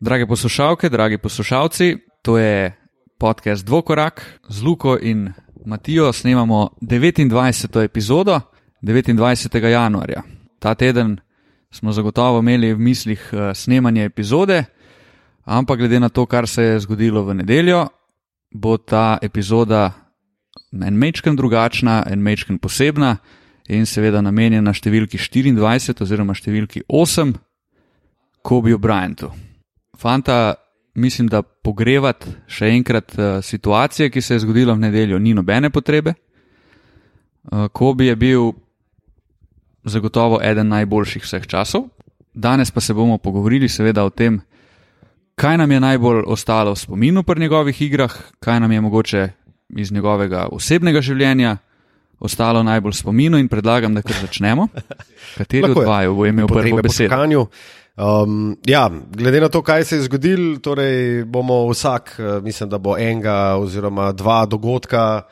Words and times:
Drage 0.00 0.26
poslušalke, 0.26 0.88
dragi 0.88 1.18
poslušalci, 1.18 1.96
to 2.22 2.38
je 2.38 2.72
podcast 3.18 3.66
Dvokorak 3.66 4.40
z 4.48 4.62
Luko 4.62 4.98
in 5.02 5.32
Matijo. 5.66 6.12
Snemamo 6.12 6.70
29. 6.80 7.84
epizodo 7.84 8.40
29. 8.82 9.66
januarja. 9.66 10.22
Ta 10.58 10.74
teden 10.74 11.16
smo 11.70 11.92
zagotovo 11.92 12.38
imeli 12.38 12.74
v 12.74 12.78
mislih 12.78 13.30
eh, 13.32 13.54
snemanje 13.54 14.04
epizode, 14.04 14.64
ampak 15.44 15.78
glede 15.78 16.00
na 16.00 16.08
to, 16.08 16.26
kar 16.26 16.48
se 16.48 16.62
je 16.62 16.80
zgodilo 16.80 17.24
v 17.24 17.34
nedeljo, 17.34 17.88
bo 18.54 18.76
ta 18.76 19.18
epizoda 19.22 19.92
en 20.72 20.94
mečken 20.94 21.36
drugačna, 21.36 22.02
en 22.06 22.22
mečken 22.22 22.58
posebna 22.58 23.16
in 23.68 23.86
seveda 23.86 24.20
namenjena 24.20 24.72
številki 24.72 25.18
24 25.18 26.02
oziroma 26.02 26.34
številki 26.34 26.82
8, 26.88 27.36
Kobe 28.42 28.78
Bryantu. 28.78 29.49
Fanta, 30.00 30.54
mislim, 30.94 31.28
da 31.28 31.42
pogrevati 31.42 32.26
še 32.48 32.70
enkrat 32.72 33.12
uh, 33.18 33.44
situacije, 33.44 34.10
ki 34.10 34.20
se 34.20 34.34
je 34.34 34.44
zgodila 34.46 34.74
v 34.74 34.86
nedeljo, 34.86 35.18
ni 35.18 35.34
nobene 35.34 35.70
potrebe. 35.70 36.14
Uh, 37.44 37.68
Kobe 37.72 38.06
je 38.08 38.16
bil 38.16 38.52
zagotovo 39.84 40.40
eden 40.42 40.68
najboljših 40.68 41.24
vseh 41.24 41.46
časov. 41.46 41.88
Danes 42.34 42.70
pa 42.70 42.80
se 42.80 42.94
bomo 42.94 43.18
pogovorili 43.18 43.68
seveda 43.68 44.04
o 44.04 44.10
tem, 44.10 44.40
kaj 45.34 45.58
nam 45.58 45.72
je 45.72 45.80
najbolj 45.80 46.22
ostalo 46.26 46.72
v 46.72 46.78
spominu 46.78 47.22
pri 47.22 47.40
njegovih 47.40 47.82
igrah, 47.82 48.16
kaj 48.40 48.60
nam 48.60 48.72
je 48.72 48.80
mogoče 48.80 49.28
iz 49.76 49.92
njegovega 49.92 50.48
osebnega 50.52 51.00
življenja 51.00 51.56
ostalo 52.20 52.62
najbolj 52.62 52.92
v 52.92 52.96
spominu 52.96 53.38
in 53.38 53.48
predlagam, 53.48 53.94
da 53.94 54.02
kar 54.02 54.16
začnemo. 54.20 54.68
Kateri 55.38 55.70
od 55.70 55.84
vaju 55.86 56.14
bo 56.14 56.26
imel 56.26 56.48
prvo 56.48 56.82
besedo? 56.82 57.46
Um, 57.96 58.56
ja, 58.66 58.90
glede 59.16 59.40
na 59.40 59.48
to, 59.48 59.62
kaj 59.62 59.84
se 59.84 59.96
je 59.96 60.02
zgodilo, 60.02 60.58
torej 60.58 61.24
bomo 61.24 61.66
vsak, 61.68 62.14
eh, 62.18 62.40
mislim, 62.40 62.68
da 62.70 62.78
bo 62.78 62.96
enega 62.98 63.56
oziroma 63.60 64.12
dva 64.12 64.46
dogodka, 64.46 65.22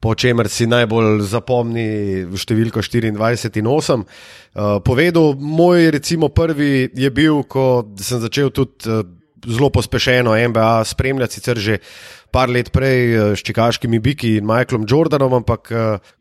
po 0.00 0.14
čemer 0.14 0.48
si 0.48 0.66
najbolj 0.68 1.22
zapomni 1.24 2.24
številko 2.36 2.82
24 2.84 3.58
in 3.58 3.66
8. 3.66 4.04
Uh, 4.04 4.06
eh, 4.54 4.80
povedal, 4.84 5.34
moj 5.40 5.90
recimo 5.90 6.28
prvi 6.28 6.90
je 6.94 7.10
bil, 7.10 7.42
ko 7.48 7.84
sem 7.96 8.20
začel 8.20 8.50
tudi 8.52 8.88
uh, 8.88 9.02
zelo 9.46 9.70
pospešeno 9.70 10.36
NBA 10.48 10.84
spremljati, 10.84 11.34
sicer 11.34 11.58
že 11.58 11.78
par 12.34 12.50
let 12.50 12.72
prej 12.74 13.36
s 13.38 13.44
čikaškimi 13.46 14.00
Biki 14.02 14.32
in 14.40 14.46
Michaelom 14.48 14.88
Jordanom, 14.90 15.36
ampak 15.38 15.68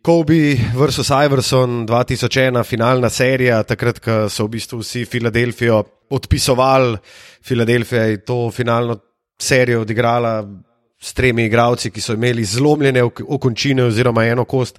Kobe 0.05 0.53
vs. 0.75 1.09
Iverson 1.09 1.87
2001, 1.89 2.61
finalna 2.69 3.09
serija, 3.09 3.63
takrat, 3.65 3.97
ko 3.97 4.17
so 4.29 4.45
v 4.45 4.53
bistvu 4.53 4.83
vsi 4.83 5.07
Filadelfijo 5.09 5.79
odpisovali, 6.13 6.99
Filadelfija 7.41 8.03
je 8.11 8.19
to 8.27 8.37
finalno 8.53 8.99
serijo 9.41 9.81
odigrala 9.81 10.35
s 11.01 11.17
tremi 11.17 11.47
igravci, 11.49 11.89
ki 11.89 12.01
so 12.01 12.13
imeli 12.13 12.45
zlomljene 12.45 13.03
okončine 13.03 13.89
oziroma 13.89 14.27
eno 14.29 14.45
kost. 14.45 14.77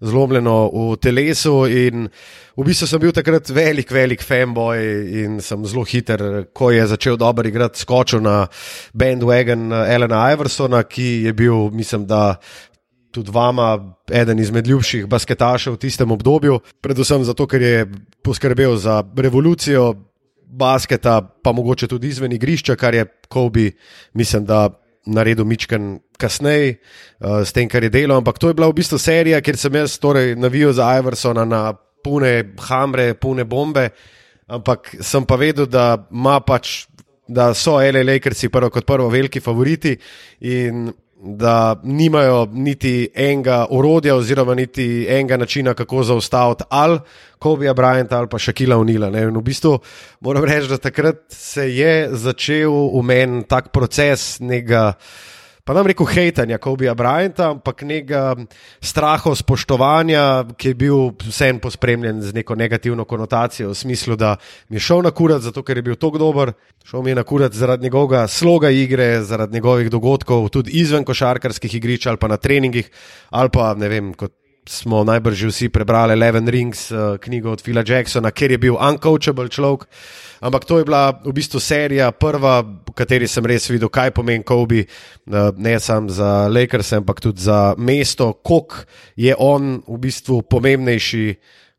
Zlomljeno 0.00 0.70
v 0.72 0.96
telesu, 1.00 1.54
in 1.70 2.08
v 2.56 2.66
bistvu 2.66 2.88
sem 2.90 3.00
bil 3.00 3.12
takrat 3.14 3.48
velik, 3.54 3.92
velik 3.94 4.22
fanboy 4.22 4.80
in 5.24 5.40
sem 5.40 5.64
zelo 5.66 5.84
hiter, 5.86 6.46
ko 6.52 6.70
je 6.74 6.86
začel 6.90 7.16
dobro 7.20 7.48
igrati, 7.48 7.80
skočil 7.80 8.22
na 8.24 8.46
bandwagon 8.92 9.72
Elena 9.72 10.26
Iversona, 10.32 10.82
ki 10.82 11.28
je 11.28 11.32
bil, 11.32 11.70
mislim, 11.70 12.06
da 12.06 12.36
tudi 13.14 13.30
vama, 13.30 13.78
eden 14.10 14.38
izmed 14.42 14.66
ljubših 14.66 15.06
basketašev 15.06 15.76
v 15.76 15.82
tistem 15.86 16.10
obdobju. 16.10 16.58
Predvsem 16.82 17.24
zato, 17.24 17.46
ker 17.46 17.62
je 17.62 17.86
poskrbel 18.22 18.76
za 18.76 19.02
revolucijo 19.16 19.92
basketa, 20.54 21.20
pa 21.42 21.52
mogoče 21.52 21.88
tudi 21.90 22.10
izven 22.10 22.32
igrišča, 22.32 22.76
kar 22.76 22.94
je 22.94 23.06
Kobe, 23.28 23.70
mislim, 24.14 24.44
da 24.44 24.68
naredil 25.06 25.44
Mičken 25.44 25.98
kasneje 26.18 26.76
uh, 26.76 27.42
s 27.44 27.52
tem, 27.52 27.68
kar 27.68 27.82
je 27.84 27.92
delal. 27.92 28.18
Ampak 28.22 28.38
to 28.38 28.48
je 28.48 28.56
bila 28.56 28.68
v 28.70 28.78
bistvu 28.80 28.98
serija, 28.98 29.42
kjer 29.44 29.58
sem 29.60 29.74
jaz 29.74 29.98
torej 30.02 30.34
navijal 30.36 30.72
za 30.72 30.88
Iversona 30.98 31.44
na 31.44 31.62
pune 32.04 32.54
hamre, 32.68 33.14
pune 33.14 33.44
bombe, 33.44 33.88
ampak 34.46 34.94
sem 35.00 35.24
pa 35.24 35.38
vedel, 35.40 35.66
da 35.66 35.94
ima 36.10 36.40
pač. 36.40 36.84
Da 37.24 37.54
so 37.56 37.78
L.A. 37.80 38.02
Lakersi 38.04 38.50
prvo 38.52 38.68
kot 38.68 38.84
prvo 38.84 39.06
veliki 39.08 39.40
favoriti 39.40 39.94
in 40.44 40.90
da 41.24 41.80
nimajo 41.82 42.46
niti 42.52 43.08
enega 43.14 43.66
orodja, 43.70 44.16
oziroma 44.16 44.54
niti 44.54 45.06
enega 45.08 45.36
načina, 45.36 45.74
kako 45.74 46.02
zaustaviti 46.02 46.64
ali 46.68 46.98
Kobija 47.38 47.74
Bryanta 47.74 48.16
ali 48.16 48.28
pa 48.28 48.38
Šakila 48.38 48.76
Unila. 48.76 49.08
V 49.08 49.42
bistvu 49.42 49.78
moram 50.20 50.44
reči, 50.44 50.68
da 50.68 50.78
takrat 50.78 51.16
se 51.28 51.74
je 51.76 52.08
začel 52.12 52.72
v 52.98 53.02
meni 53.02 53.44
tak 53.48 53.68
proces 53.68 54.40
nekega 54.40 54.92
pa 55.64 55.72
nam 55.72 55.86
rekel 55.88 56.06
hejtanja 56.06 56.58
Kobija 56.60 56.92
Bryanta, 56.94 57.48
ampak 57.54 57.82
nekega 57.88 58.34
straha, 58.84 59.32
spoštovanja, 59.32 60.24
ki 60.60 60.74
je 60.74 60.76
bil 60.76 61.14
vsem 61.24 61.56
pospremljen 61.60 62.20
z 62.20 62.36
neko 62.36 62.54
negativno 62.54 63.06
konotacijo, 63.08 63.70
v 63.72 63.78
smislu, 63.78 64.16
da 64.20 64.36
mi 64.68 64.76
je 64.76 64.84
šel 64.84 65.00
na 65.06 65.14
kurat, 65.16 65.40
zato 65.40 65.64
ker 65.64 65.80
je 65.80 65.86
bil 65.88 65.96
tako 65.96 66.20
dober, 66.20 66.52
šel 66.84 67.02
mi 67.02 67.14
je 67.14 67.16
na 67.16 67.24
kurat 67.24 67.56
zaradi 67.56 67.88
njegovega 67.88 68.26
sloga 68.28 68.70
igre, 68.70 69.22
zaradi 69.24 69.56
njegovih 69.56 69.90
dogodkov, 69.90 70.50
tudi 70.52 70.76
izven 70.84 71.04
košarkarskih 71.04 71.80
igrišč 71.80 72.06
ali 72.12 72.20
pa 72.20 72.28
na 72.28 72.36
treningih, 72.36 72.90
ali 73.30 73.48
pa 73.48 73.72
ne 73.74 73.88
vem, 73.88 74.12
kot 74.12 74.36
smo 74.68 75.04
najbrž 75.04 75.44
vsi 75.50 75.68
prebrali 75.68 76.12
Eleven 76.12 76.48
Rings, 76.48 76.90
uh, 76.90 77.16
knjigo 77.20 77.52
od 77.52 77.62
Phila 77.62 77.84
Jacksona, 77.86 78.30
ker 78.30 78.50
je 78.50 78.58
bil 78.58 78.76
uncoachable 78.76 79.48
človek. 79.48 79.88
Ampak 80.44 80.64
to 80.64 80.78
je 80.78 80.84
bila 80.84 81.12
v 81.24 81.32
bistvu 81.32 81.60
serija, 81.60 82.10
prva, 82.12 82.60
v 82.62 82.92
kateri 82.96 83.28
sem 83.28 83.44
res 83.46 83.68
videl, 83.70 83.88
kaj 83.92 84.12
pomeni 84.16 84.44
Kobe, 84.44 84.84
uh, 84.84 85.52
ne 85.56 85.76
samo 85.80 86.08
za 86.08 86.48
Lakers, 86.48 86.92
ampak 86.96 87.20
tudi 87.20 87.44
za 87.44 87.74
mesto, 87.78 88.32
koliko 88.44 88.88
je 89.16 89.36
on 89.38 89.82
v 89.84 89.98
bistvu 90.00 90.42
pomembnejši 90.48 91.26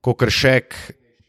kot 0.01 0.29
Šek. 0.29 0.77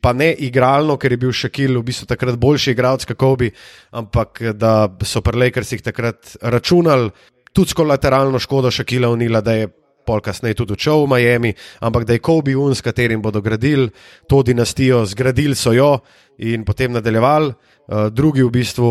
Pa 0.00 0.12
ne 0.12 0.30
igralno, 0.38 0.94
ker 1.00 1.16
je 1.16 1.18
bil 1.18 1.32
Šakil 1.32 1.80
v 1.80 1.82
bistvu 1.88 2.06
takrat 2.06 2.36
boljši 2.38 2.76
igralec 2.76 3.08
kot 3.08 3.16
Kobe, 3.18 3.50
ampak 3.90 4.52
da 4.54 4.86
so 5.02 5.24
pri 5.24 5.48
Lakersih 5.48 5.82
takrat 5.82 6.36
računali 6.42 7.10
tudi 7.56 7.72
s 7.72 7.74
kolateralno 7.74 8.38
škodo 8.38 8.70
Šakila 8.70 9.08
Unila, 9.08 9.40
da 9.40 9.56
je 9.56 9.85
pol 10.06 10.22
kasneje 10.22 10.62
tudi 10.62 10.76
odšel 10.76 11.04
v 11.04 11.10
Miami, 11.10 11.52
ampak 11.82 12.06
da 12.06 12.14
je 12.14 12.22
Kobe 12.22 12.54
Un, 12.56 12.74
s 12.74 12.80
katerim 12.80 13.22
bodo 13.22 13.42
gradili 13.42 13.90
to 14.30 14.42
dinastijo, 14.42 15.04
zgradili 15.06 15.54
so 15.54 15.74
jo 15.74 15.98
in 16.38 16.64
potem 16.64 16.92
nadaljevali. 16.92 17.54
Uh, 17.86 18.08
drugi 18.10 18.42
v 18.42 18.50
bistvu 18.50 18.88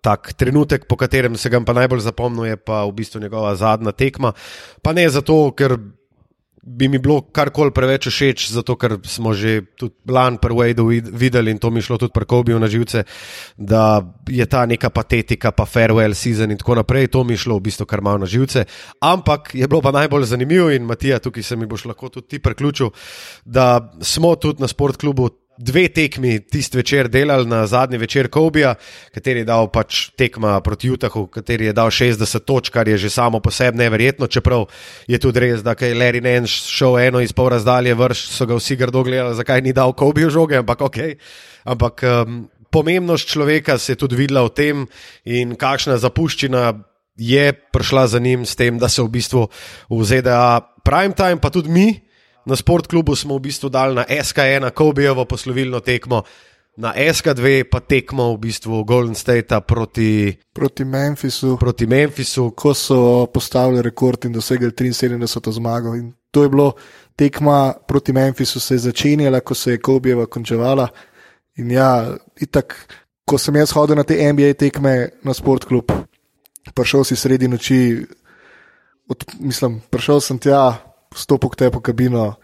tak 0.00 0.32
trenutek, 0.38 0.86
po 0.86 0.96
katerem 0.96 1.36
se 1.36 1.50
ga 1.50 1.58
pa 1.60 1.74
najbolj 1.74 2.06
zapomnil, 2.06 2.54
je 2.54 2.56
pa 2.56 2.84
v 2.86 2.94
bistvu 2.94 3.20
njegova 3.20 3.54
zadnja 3.58 3.92
tekma. 3.92 4.32
Pa 4.82 4.94
ne 4.94 5.08
zato, 5.10 5.50
ker 5.58 5.74
bi 6.68 6.88
mi 6.88 6.98
bilo 6.98 7.20
karkoli 7.32 7.72
preveč 7.74 8.08
všeč, 8.12 8.50
zato 8.52 8.76
ker 8.76 8.98
smo 9.08 9.32
že 9.32 9.62
tudi 9.76 9.94
lani 10.12 10.38
pri 10.40 10.54
Wadeu 10.54 10.92
videli 11.00 11.50
in 11.50 11.58
to 11.58 11.70
mi 11.70 11.80
šlo 11.82 11.98
tudi 11.98 12.12
pri 12.12 12.28
Kobiju 12.28 12.58
na 12.60 12.68
živce, 12.68 13.04
da 13.56 14.02
je 14.28 14.46
ta 14.46 14.66
neka 14.66 14.90
patetika, 14.90 15.52
pa 15.52 15.64
farewell 15.64 16.14
season 16.14 16.50
in 16.50 16.60
tako 16.60 16.78
naprej, 16.82 17.08
to 17.08 17.24
mi 17.24 17.36
šlo 17.36 17.56
v 17.56 17.68
bistvu 17.70 17.86
kar 17.88 18.04
malo 18.04 18.18
na 18.18 18.28
živce. 18.28 18.66
Ampak 19.00 19.54
je 19.54 19.68
bilo 19.68 19.80
pa 19.80 19.92
najbolj 19.92 20.28
zanimivo 20.28 20.70
in 20.70 20.84
Matija, 20.84 21.18
tukaj 21.18 21.42
se 21.42 21.56
mi 21.56 21.66
boš 21.66 21.88
lahko 21.88 22.08
tudi 22.08 22.28
ti 22.28 22.38
priključil, 22.38 22.90
da 23.44 23.92
smo 24.00 24.36
tudi 24.36 24.62
na 24.62 24.68
sportklubu 24.68 25.47
dve 25.58 25.88
tekmi 25.88 26.38
tisti 26.40 26.76
večer 26.76 27.08
delali 27.08 27.46
na 27.46 27.66
zadnji 27.66 27.98
večer 27.98 28.28
Kobija, 28.28 28.74
kateri 29.14 29.42
je 29.42 29.44
dal 29.44 29.68
pač 29.72 30.08
tekma 30.16 30.60
proti 30.60 30.90
Utahu, 30.90 31.26
kateri 31.26 31.66
je 31.66 31.72
dal 31.72 31.90
60 31.90 32.44
točk, 32.46 32.72
kar 32.72 32.88
je 32.88 32.98
že 32.98 33.10
samo 33.10 33.40
po 33.40 33.50
sebi 33.50 33.78
neverjetno, 33.78 34.26
čeprav 34.26 34.66
je 35.06 35.18
tudi 35.18 35.40
res, 35.40 35.62
da 35.62 35.74
je 35.80 35.94
Larry 35.94 36.22
Nance 36.22 36.52
šel 36.70 36.98
eno 36.98 37.20
iz 37.20 37.32
pol 37.32 37.48
razdalje 37.48 37.94
vrš, 37.94 38.28
so 38.30 38.46
ga 38.46 38.54
vsi 38.54 38.76
grdo 38.76 39.02
gledali, 39.02 39.34
zakaj 39.34 39.62
ni 39.62 39.72
dal 39.72 39.92
Kobiju 39.92 40.30
žoge, 40.30 40.56
ampak 40.56 40.80
ok. 40.80 40.98
Ampak 41.64 42.02
um, 42.02 42.48
pomembnost 42.70 43.28
človeka 43.28 43.78
se 43.78 43.92
je 43.92 43.96
tudi 43.96 44.16
videla 44.16 44.46
v 44.46 44.54
tem 44.54 44.86
in 45.24 45.56
kakšna 45.56 45.98
zapuščina. 45.98 46.84
Je 47.18 47.50
prišla 47.52 48.06
za 48.06 48.18
njim 48.22 48.46
s 48.46 48.54
tem, 48.54 48.78
da 48.78 48.86
se 48.88 49.02
v 49.02 49.10
bistvu 49.10 49.48
v 49.90 50.04
ZDA, 50.06 50.62
prime 50.86 51.14
time, 51.18 51.42
pa 51.42 51.50
tudi 51.50 51.66
mi, 51.66 52.07
Na 52.48 52.56
sportklubu 52.56 53.12
smo 53.12 53.36
v 53.36 53.44
bistvu 53.44 53.68
dali 53.68 53.92
na 53.94 54.04
SK1, 54.08 54.70
Kobejevo 54.72 55.28
poslovilno 55.28 55.80
tekmo, 55.84 56.22
na 56.80 56.94
SK2 56.96 57.68
pa 57.68 57.84
tekmo 57.84 58.32
v 58.32 58.48
bistvu 58.48 58.84
Golden 58.88 59.14
State 59.14 59.52
proti, 59.66 60.32
proti 60.52 60.84
Memphisu. 60.84 61.58
Proti 61.60 61.84
Memphisu. 61.86 62.54
Ko 62.56 62.72
so 62.72 63.26
postavili 63.26 63.82
rekord 63.82 64.24
in 64.24 64.32
dosegli 64.32 64.70
73 64.70 65.52
zmago. 65.52 65.92
In 65.94 66.14
to 66.30 66.42
je 66.42 66.48
bilo 66.48 66.72
tekma 67.16 67.74
proti 67.88 68.12
Memphisu, 68.12 68.60
se 68.60 68.74
je 68.74 68.78
začenjala, 68.78 69.40
ko 69.40 69.54
se 69.54 69.76
je 69.76 69.82
Kobejeva 69.84 70.26
končevala. 70.26 70.88
In 71.60 71.70
ja, 71.70 72.16
itak, 72.40 72.78
ko 73.28 73.36
sem 73.38 73.56
jaz 73.60 73.76
hodil 73.76 73.98
na 73.98 74.08
te 74.08 74.16
NBA 74.32 74.54
tekme 74.56 75.10
na 75.20 75.34
sportklub, 75.34 75.92
prišel 76.72 77.04
si 77.04 77.16
sredi 77.16 77.48
noči, 77.48 78.06
od, 79.08 79.24
mislim, 79.40 79.82
prišel 79.90 80.20
sem 80.20 80.38
tja 80.38 80.87
stopil 81.18 81.50
te 81.56 81.70
po 81.70 81.80
kabino, 81.84 82.34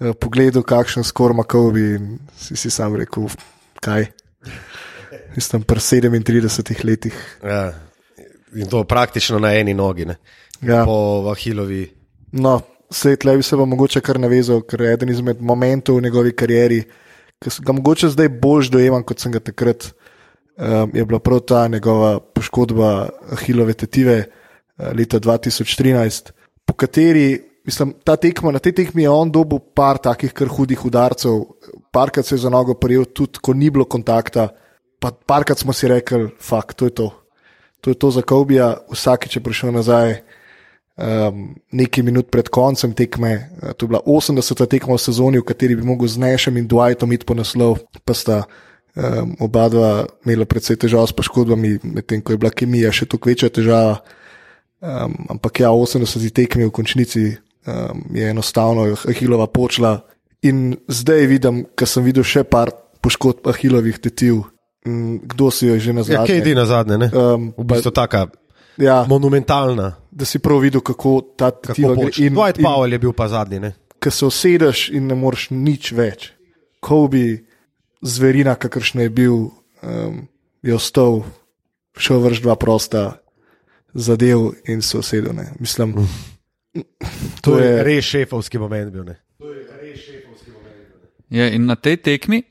eh, 0.00 0.12
pogledal, 0.12 0.62
kakšen 0.62 1.04
skor 1.04 1.32
ima 1.32 1.44
Kobe 1.44 1.86
in 1.96 2.18
si, 2.36 2.56
si 2.56 2.70
sam 2.70 2.96
rekel, 2.96 3.30
kaj. 3.80 4.10
Mislim, 5.36 5.62
pri 5.62 5.80
37 5.80 6.84
letih. 6.84 7.16
Ja. 7.44 7.72
In 8.54 8.68
to 8.68 8.84
praktično 8.84 9.38
na 9.38 9.54
eni 9.56 9.74
nogi, 9.74 10.04
ne? 10.04 10.16
Ja. 10.62 10.84
po 10.84 11.22
Vahilovi. 11.26 11.88
No, 12.32 12.60
svet 12.90 13.24
le 13.24 13.36
bi 13.36 13.42
se 13.42 13.56
vam 13.56 13.68
mogoče 13.68 14.00
kar 14.00 14.20
navezal, 14.20 14.62
ker 14.62 14.80
je 14.80 14.92
eden 14.92 15.10
izmed 15.10 15.40
momentov 15.40 15.98
v 15.98 16.04
njegovi 16.06 16.34
karieri, 16.36 16.82
ki 17.42 17.50
ga 17.66 17.74
mogoče 17.74 18.12
zdaj 18.12 18.28
bolj 18.42 18.70
dojemam, 18.70 19.02
kot 19.02 19.20
sem 19.20 19.32
ga 19.32 19.40
takrat. 19.40 19.90
Um, 20.52 20.90
je 20.94 21.04
bila 21.08 21.18
prav 21.18 21.40
ta 21.48 21.64
njegova 21.68 22.20
poškodba 22.20 23.08
Ahilove 23.32 23.72
tetive 23.72 24.18
uh, 24.20 24.92
leta 24.92 25.18
2013, 25.20 26.30
po 26.68 26.74
kateri, 26.76 27.40
mislim, 27.64 27.94
ta 28.04 28.16
tekma, 28.16 28.52
na 28.52 28.58
tej 28.58 28.72
tekmi 28.72 29.02
je 29.02 29.10
on 29.10 29.30
dobil 29.30 29.60
par 29.74 29.98
takih 29.98 30.32
kar 30.32 30.48
hudih 30.48 30.84
udarcev, 30.84 31.44
parkrat 31.92 32.26
se 32.26 32.34
je 32.34 32.44
za 32.44 32.50
nogo 32.50 32.74
prijel, 32.74 33.04
tudi 33.04 33.38
ko 33.42 33.54
ni 33.54 33.70
bilo 33.70 33.84
kontakta, 33.84 34.48
pa 34.98 35.10
parkrat 35.10 35.58
smo 35.58 35.72
si 35.72 35.88
rekli, 35.88 36.30
fakt, 36.40 36.76
to 36.76 36.90
je 36.90 36.94
to. 36.94 37.08
To 37.82 37.90
je 37.90 37.98
to 37.98 38.10
za 38.10 38.22
Kobija, 38.22 38.76
vsakeč 38.92 39.36
je 39.36 39.42
prišel 39.42 39.72
nazaj, 39.74 40.20
um, 40.94 41.48
nekaj 41.74 42.04
minut 42.06 42.30
pred 42.30 42.48
koncem 42.48 42.94
tekme. 42.94 43.50
Uh, 43.58 43.72
to 43.74 43.84
je 43.84 43.88
bila 43.88 44.00
80. 44.06 44.66
tekma 44.66 44.94
v 44.94 45.02
sezoni, 45.02 45.42
v 45.42 45.46
kateri 45.46 45.76
bi 45.76 45.82
mogel 45.82 46.06
z 46.06 46.22
Nešem 46.22 46.56
in 46.62 46.68
Dwightom 46.70 47.10
iti 47.12 47.26
po 47.26 47.34
naslov, 47.34 47.82
pa 48.06 48.14
sta 48.14 48.44
um, 48.94 49.34
oba 49.42 49.66
dva 49.66 50.06
imela 50.22 50.46
precej 50.46 50.78
težav 50.78 51.10
s 51.10 51.16
poškodbami, 51.18 51.82
medtem 51.82 52.22
ko 52.22 52.34
je 52.36 52.38
bila 52.38 52.54
kemija 52.54 52.94
še 52.94 53.10
toliko 53.10 53.34
večja 53.34 53.50
težava. 53.50 53.98
Um, 54.82 55.14
ampak 55.38 55.62
ja, 55.62 55.74
80. 55.74 56.22
tekmi 56.30 56.66
v 56.66 56.74
končnici 56.74 57.34
um, 57.66 58.04
je 58.14 58.30
enostavno 58.30 58.96
Ahilova 59.08 59.46
počela. 59.46 60.00
In 60.42 60.76
zdaj 60.88 61.26
vidim, 61.26 61.64
ker 61.78 61.88
sem 61.88 62.04
videl 62.04 62.24
še 62.26 62.42
par 62.44 62.70
poškodb 63.02 63.46
Ahilovih 63.46 63.98
tetiv. 64.02 64.42
Mm, 64.86 65.22
Kdo 65.30 65.50
si 65.50 65.66
jo 65.66 65.74
je 65.74 65.80
že 65.80 65.92
nazaj? 65.92 66.14
Ja, 66.14 66.26
kaj 66.26 66.42
je 66.42 66.54
na 66.54 66.66
zadnje? 66.66 66.98
Ne? 66.98 67.08
Um, 67.14 67.52
V 67.58 67.64
bistvu 67.64 67.90
taka 67.94 68.26
ja, 68.78 69.04
monumentalna. 69.08 69.92
da 70.10 70.24
si 70.24 70.38
prav 70.38 70.58
videl, 70.58 70.80
kako 70.80 71.20
ta 71.38 71.50
tetiva 71.50 71.94
gre. 71.94 72.04
poč. 72.04 72.18
Dwight 72.18 72.58
Powell 72.58 72.92
je 72.92 72.98
bil 72.98 73.12
pa 73.12 73.28
zadnji. 73.28 73.60
Ne? 73.60 73.74
ko 74.02 74.10
se 74.10 74.26
usedeš 74.26 74.90
in 74.90 75.06
ne 75.06 75.14
moreš 75.14 75.50
nič 75.54 75.92
več. 75.94 76.32
Kobe, 76.82 77.46
zverina, 78.02 78.56
kakršna 78.58 79.06
je 79.06 79.10
bil, 79.14 79.36
um, 79.86 80.16
je 80.62 80.74
ostal, 80.74 81.22
šel 81.94 82.18
vrš 82.18 82.42
dva 82.42 82.56
prosta, 82.58 83.22
zadev 83.94 84.58
in 84.66 84.82
se 84.82 84.98
usedel. 84.98 85.30
Ne. 85.38 85.52
Mislim, 85.62 85.94
To 87.42 87.58
je 87.58 87.84
res 87.84 88.04
šefovski 88.04 88.58
moment 88.58 88.92
bil. 88.92 89.04
Ne? 89.04 89.18
Ja, 91.32 91.48
in 91.48 91.66
na 91.66 91.76
tej 91.76 91.96
tekmi 91.96 92.42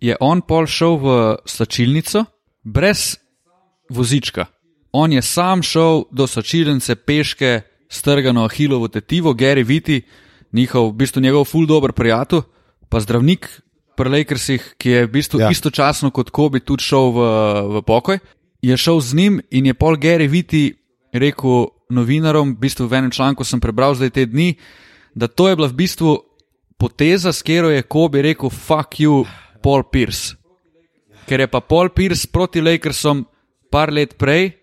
je 0.00 0.16
on 0.20 0.42
pol 0.44 0.68
šel 0.68 0.96
v 1.00 1.06
slačilnico 1.48 2.24
brez 2.64 3.16
vozička. 3.88 4.46
On 4.92 5.12
je 5.12 5.22
sam 5.22 5.62
šel 5.62 6.08
do 6.12 6.26
slačilnice 6.26 6.96
peške, 6.96 7.60
strgano 7.88 8.44
Ahilovo 8.44 8.88
tetivo, 8.88 9.34
Gary 9.34 9.64
Viti, 9.64 10.02
njihov, 10.52 10.90
v 10.90 10.96
bistvu 10.96 11.20
njegov 11.20 11.44
ful 11.44 11.66
dobr 11.66 11.92
prijatelj, 11.92 12.42
pa 12.88 13.00
zdravnik 13.00 13.48
pri 13.96 14.10
Lakersih, 14.10 14.74
ki 14.78 14.90
je 14.90 15.06
v 15.06 15.10
bistvu 15.10 15.40
Ja. 15.40 15.46
ja. 15.46 15.50
istočasno 15.50 16.10
kot 16.10 16.30
Kobi 16.30 16.60
tudi 16.60 16.84
šel 16.84 17.12
v, 17.12 17.20
v 17.76 17.82
pokoj, 17.82 18.18
je 18.62 18.76
šel 18.76 19.00
z 19.00 19.14
njim 19.14 19.40
in 19.50 19.66
je 19.66 19.74
pol 19.74 19.96
Gary 19.96 20.28
Viti 20.28 20.76
rekel 21.12 21.75
novinarom, 21.88 22.54
v 22.54 22.58
bistvu 22.66 22.86
v 22.86 22.98
enem 22.98 23.12
članku 23.14 23.44
sem 23.44 23.60
prebral 23.60 23.94
zdaj 23.94 24.10
te 24.10 24.26
dni, 24.26 24.56
da 25.14 25.28
to 25.28 25.48
je 25.48 25.56
bila 25.56 25.68
v 25.68 25.78
bistvu 25.78 26.10
poteza, 26.78 27.32
s 27.32 27.42
katero 27.42 27.70
je 27.70 27.82
Kobe 27.82 28.22
rekel: 28.22 28.50
Fuck 28.50 29.00
you, 29.00 29.24
Paul 29.62 29.86
Pierce. 29.88 30.36
Ker 31.26 31.40
je 31.40 31.48
pa 31.50 31.60
Paul 31.60 31.90
Pierce 31.90 32.28
proti 32.30 32.60
Lakersom 32.62 33.26
par 33.70 33.90
let 33.90 34.14
prej, 34.18 34.54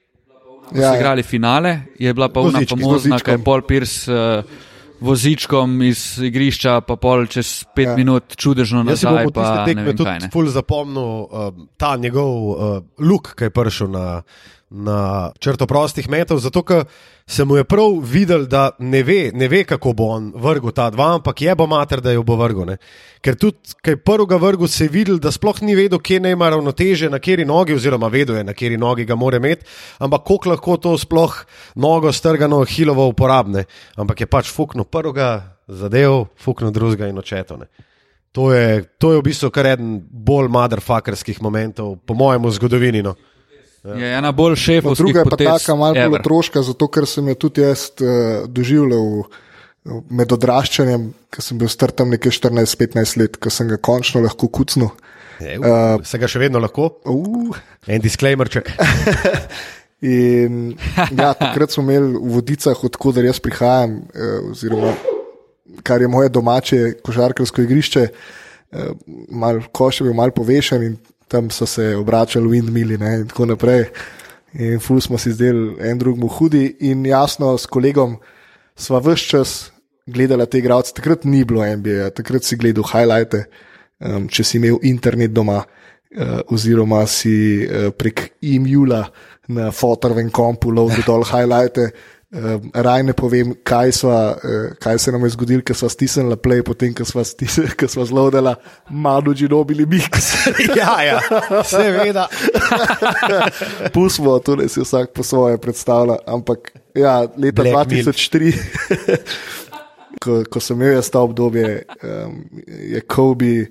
ko 0.69 0.79
Ja, 0.79 0.89
so 0.89 0.93
ja. 0.95 0.99
igrali 0.99 1.23
finale, 1.23 1.91
je 1.99 2.13
bila 2.13 2.29
pa 2.31 2.39
ona 2.39 2.63
famozna, 2.63 3.19
ker 3.19 3.35
je 3.35 3.43
Paul 3.43 3.61
Pierce 3.67 4.07
uh, 4.07 4.47
vozičkom 5.03 5.81
iz 5.83 6.17
igrišča, 6.23 6.79
pa 6.87 6.95
pol 6.95 7.27
čez 7.27 7.65
pet 7.75 7.85
Ja. 7.85 7.91
ja. 7.91 7.97
minut 7.99 8.35
čudežno 8.39 8.85
Jaz 8.87 9.03
nazaj, 9.03 9.25
bom 9.25 9.33
po 9.33 9.41
pa 9.41 9.43
tiste 9.43 9.65
tekme 9.67 9.95
tudi 9.95 10.31
ful 10.31 10.47
zapomnil 10.47 11.27
um, 11.27 11.67
ta 11.77 11.95
njegov 11.99 12.31
uh, 12.31 12.79
luk, 13.03 13.33
ki 13.35 13.49
je 13.49 13.53
prišel 13.53 13.91
na, 13.91 14.05
na 14.73 15.29
črto 15.37 15.67
prostih 15.69 16.09
metov, 16.09 16.39
zato 16.41 16.63
ker 16.65 16.87
se 17.29 17.45
mu 17.45 17.59
je 17.59 17.63
prav 17.63 17.99
videl, 18.01 18.47
da 18.49 18.71
ne 18.79 19.03
ve, 19.05 19.29
ne 19.33 19.47
ve, 19.47 19.61
kako 19.63 19.93
bo 19.93 20.07
on 20.15 20.31
vrgel 20.35 20.73
ta 20.73 20.89
dva, 20.89 21.13
ampak 21.19 21.41
je 21.41 21.53
bo 21.55 21.67
mater, 21.69 22.01
da 22.01 22.11
jo 22.11 22.23
bo 22.25 22.35
vrgel. 22.35 22.65
Ne? 22.73 22.77
Ker 23.21 23.37
tudi, 23.37 23.75
ki 23.85 23.93
je 23.93 23.99
prvega 24.01 24.39
vrgel, 24.41 24.67
se 24.67 24.87
je 24.87 24.89
videl, 24.89 25.19
da 25.21 25.31
sploh 25.31 25.61
ni 25.61 25.77
vedel, 25.77 26.01
kje 26.01 26.19
naj 26.25 26.33
ima 26.33 26.49
ravnoteže, 26.49 27.11
na 27.13 27.21
kateri 27.21 27.45
nogi, 27.45 27.77
oziroma 27.77 28.09
vedel 28.09 28.41
je, 28.41 28.47
na 28.49 28.55
kateri 28.57 28.79
nogi 28.81 29.05
ga 29.05 29.15
mora 29.15 29.37
imeti, 29.37 29.69
ampak 30.01 30.25
koliko 30.25 30.49
lahko 30.49 30.77
to 30.77 30.95
sploh 30.97 31.35
nogo 31.75 32.11
strgano 32.11 32.63
hilovo 32.65 33.05
uporabne. 33.13 33.67
Ampak 33.95 34.25
je 34.25 34.27
pač 34.27 34.49
fuknil 34.49 34.89
prvega, 34.89 35.53
zadev, 35.67 36.33
fuknil 36.41 36.73
drugega 36.73 37.07
in 37.13 37.21
očetone. 37.21 37.69
To 38.33 38.49
je, 38.49 38.81
to 38.97 39.13
je 39.13 39.21
v 39.21 39.25
bistvu 39.29 39.51
kar 39.53 39.69
eden 39.75 39.99
bolj 40.01 40.49
motherfuckerskih 40.49 41.37
momentov, 41.45 41.99
po 42.01 42.17
mojem, 42.17 42.41
v 42.41 42.55
zgodovini. 42.57 43.03
No. 43.05 43.13
Je 43.83 44.11
ena 44.15 44.31
bolj 44.31 44.55
šefovskih 44.55 45.03
druga 45.03 45.19
je 45.19 45.25
pa 45.27 45.35
potez 45.35 45.47
taka 45.47 45.75
malo 45.75 45.95
bolj 45.95 46.19
otroška, 46.21 46.61
zato 46.63 46.87
ker 46.87 47.07
sem 47.09 47.27
jo 47.27 47.35
tudi 47.35 47.65
jaz 47.65 47.89
uh, 47.99 48.45
doživljal 48.47 49.25
med 50.09 50.31
odraščanjem, 50.31 51.09
ko 51.33 51.43
sem 51.43 51.59
bil 51.59 51.71
star 51.71 51.91
tam 51.91 52.13
nekje 52.13 52.31
14-15 52.39 53.17
let, 53.19 53.39
ko 53.43 53.51
sem 53.51 53.67
ga 53.67 53.77
končno 53.83 54.23
lahko 54.23 54.47
kucnil. 54.47 54.93
Je, 55.43 55.57
uh, 55.59 55.99
se 56.07 56.19
ga 56.21 56.29
še 56.31 56.39
vedno 56.39 56.61
lahko? 56.63 56.93
Uh, 57.09 57.57
En 57.91 57.99
disclaimerček. 58.03 58.71
In 60.03 60.73
ja, 61.15 61.31
takrat 61.31 61.71
smo 61.71 61.83
imeli 61.85 62.17
v 62.17 62.31
vodicah, 62.35 62.75
odkuder 62.75 63.23
jaz 63.23 63.39
prihajam, 63.39 64.01
eh, 64.11 64.49
oziroma 64.51 64.91
kar 65.83 66.01
je 66.03 66.09
moje 66.11 66.29
domače 66.29 66.79
košarkarsko 67.03 67.63
igrišče, 67.63 68.03
eh, 68.03 68.89
malo 69.31 69.63
koš 69.71 70.01
je 70.01 70.07
bil 70.09 70.13
malo 70.13 70.35
povešen 70.35 70.83
in 70.83 70.97
tam 71.33 71.49
so 71.49 71.65
se 71.65 71.95
obračali 71.97 72.47
windmili 72.47 72.97
ne, 73.01 73.15
in 73.23 73.27
tako 73.27 73.49
naprej. 73.49 73.87
In 74.53 74.79
ful 74.79 75.01
smo 75.01 75.17
si 75.17 75.33
zdeli 75.33 75.79
en 75.81 75.97
drugemu 75.97 76.27
hudi 76.27 76.65
in 76.85 77.05
jasno 77.09 77.55
s 77.57 77.65
kolegom 77.65 78.19
sva 78.77 78.99
vse 79.01 79.29
čas 79.29 79.53
gledala 80.05 80.45
te 80.45 80.61
igralce. 80.61 80.93
Takrat 80.93 81.25
ni 81.25 81.41
bilo 81.45 81.65
NBA, 81.65 82.11
takrat 82.13 82.45
si 82.45 82.57
gledal 82.61 82.85
highlighte, 82.85 83.47
um, 83.99 84.27
če 84.29 84.45
si 84.45 84.59
imel 84.61 84.77
internet 84.83 85.33
doma. 85.33 85.63
Uh, 86.13 86.43
oziroma 86.53 86.99
si 87.09 87.65
uh, 87.65 87.87
prek 87.89 88.35
e-maila 88.45 88.99
na 89.49 89.71
fotorovem 89.73 90.27
kompu 90.29 90.69
lovil 90.69 91.01
dol 91.09 91.25
highlighte. 91.25 91.87
Um, 92.33 92.71
Raj 92.73 93.03
ne 93.05 93.13
povem, 93.13 93.51
kaj, 93.61 93.91
sva, 93.93 94.33
uh, 94.33 94.71
kaj 94.81 94.97
se 95.03 95.11
nam 95.13 95.21
je 95.21 95.29
zgodilo, 95.35 95.61
ker 95.61 95.77
smo 95.77 95.85
stisnili 95.89 96.33
play, 96.41 96.63
potem 96.65 96.89
ko 96.97 97.05
smo 97.05 98.05
zelo 98.09 98.23
dela, 98.33 98.55
malo 98.89 99.35
džinobili 99.37 99.85
mix. 99.85 100.31
ja, 100.79 100.95
ja, 101.05 101.19
seveda. 101.61 102.25
Pustimo, 103.93 104.39
to 104.39 104.55
ne 104.55 104.65
si 104.65 104.81
vsak 104.81 105.11
po 105.13 105.23
svoje 105.23 105.59
predstavlja. 105.61 106.15
Ampak 106.25 106.71
ja, 106.97 107.19
leta 107.37 107.61
Black 107.61 107.91
2003, 107.91 108.53
ko, 110.17 110.41
ko 110.49 110.59
sem 110.59 110.81
imel 110.81 110.95
jaz 110.97 111.11
ta 111.13 111.21
obdobje, 111.21 111.83
um, 112.01 112.39
je 112.65 113.01
Kobe 113.01 113.67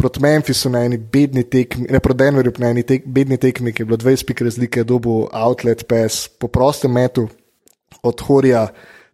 proti 0.00 0.22
Memphisu 0.24 0.72
na 0.72 0.86
eni 0.88 0.96
bedni 0.96 1.44
tekmi, 1.44 1.84
ne 1.90 2.00
proti 2.00 2.22
Denverju 2.24 2.54
na 2.64 2.72
eni 2.72 2.86
tek, 2.88 3.04
bedni 3.04 3.36
tekmi, 3.36 3.74
ki 3.76 3.84
je 3.84 3.90
bilo 3.92 4.00
20 4.00 4.24
pik 4.24 4.40
razlike, 4.48 4.86
dobil 4.88 5.28
outlet 5.36 5.84
pass 5.84 6.30
po 6.40 6.48
prostem 6.48 6.96
metu 6.96 7.28
od 8.02 8.20
Horija 8.26 8.68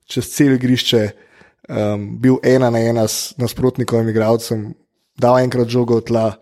čez 0.06 0.28
cel 0.30 0.54
igrišče, 0.54 1.02
um, 1.68 2.08
bil 2.20 2.38
ena 2.44 2.70
na 2.70 2.78
ena 2.78 3.06
s 3.08 3.34
nasprotnikovim 3.38 4.08
igralcem, 4.08 4.68
dal 5.18 5.38
enkrat 5.40 5.68
žogo 5.68 5.96
od 5.96 6.06
tla, 6.10 6.36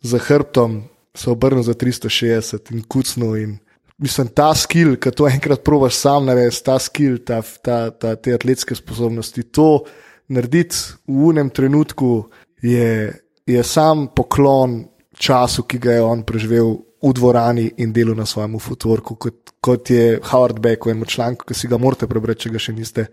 za 0.00 0.18
hrbtom 0.18 0.82
se 1.14 1.30
obrnil 1.30 1.62
za 1.62 1.74
360 1.74 2.72
in 2.72 2.84
kucnil. 2.88 3.36
In, 3.36 3.58
mislim, 3.98 4.28
ta 4.28 4.54
skill, 4.54 4.96
ki 4.96 5.10
to 5.10 5.28
enkrat 5.28 5.64
probaš 5.64 5.98
sam 5.98 6.28
narediti, 6.28 6.62
ta 6.64 6.78
skill, 6.78 7.18
ta, 7.24 7.42
ta, 7.62 7.90
ta, 7.90 8.14
te 8.16 8.34
atletske 8.34 8.74
sposobnosti, 8.78 9.42
to 9.42 9.84
narediti 10.30 10.76
v 11.08 11.26
unem 11.32 11.50
trenutku 11.50 12.30
je, 12.62 13.10
je 13.46 13.62
sam 13.66 14.06
poklon 14.14 14.84
času, 15.20 15.66
ki 15.68 15.78
ga 15.78 15.98
je 15.98 16.02
on 16.02 16.22
preživel 16.26 16.78
v 17.00 17.12
dvorani 17.16 17.66
in 17.80 17.92
delu 17.96 18.14
na 18.16 18.26
svojem 18.28 18.58
futvorku, 18.60 19.16
kot, 19.20 19.52
kot 19.60 19.90
je 19.92 20.18
Howard 20.32 20.60
Beck 20.60 20.86
v 20.86 20.94
enem 20.94 21.08
članku, 21.08 21.44
ki 21.48 21.56
si 21.56 21.68
ga 21.68 21.78
morate 21.80 22.08
prebrati, 22.08 22.46
če 22.46 22.54
ga 22.56 22.60
še 22.60 22.74
niste 22.76 23.06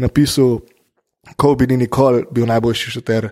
napisal. 0.00 0.60
Kobe 1.36 1.66
ni 1.68 1.76
nikoli 1.76 2.22
bil 2.32 2.46
najboljši 2.48 2.92
šuter, 2.94 3.28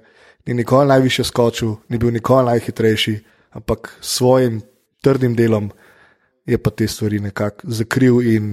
ni 0.48 0.54
nikoli 0.58 0.88
najviše 0.90 1.24
skočil, 1.24 1.76
ni 1.88 1.96
bil 1.98 2.12
nikoli 2.12 2.50
najhitrejši, 2.50 3.14
ampak 3.56 3.94
s 4.00 4.18
svojim 4.18 4.60
trdim 5.00 5.36
delom 5.38 5.70
je 6.46 6.58
pa 6.60 6.70
te 6.70 6.88
stvari 6.88 7.20
nekako 7.24 7.70
zakril 7.72 8.20
in 8.22 8.50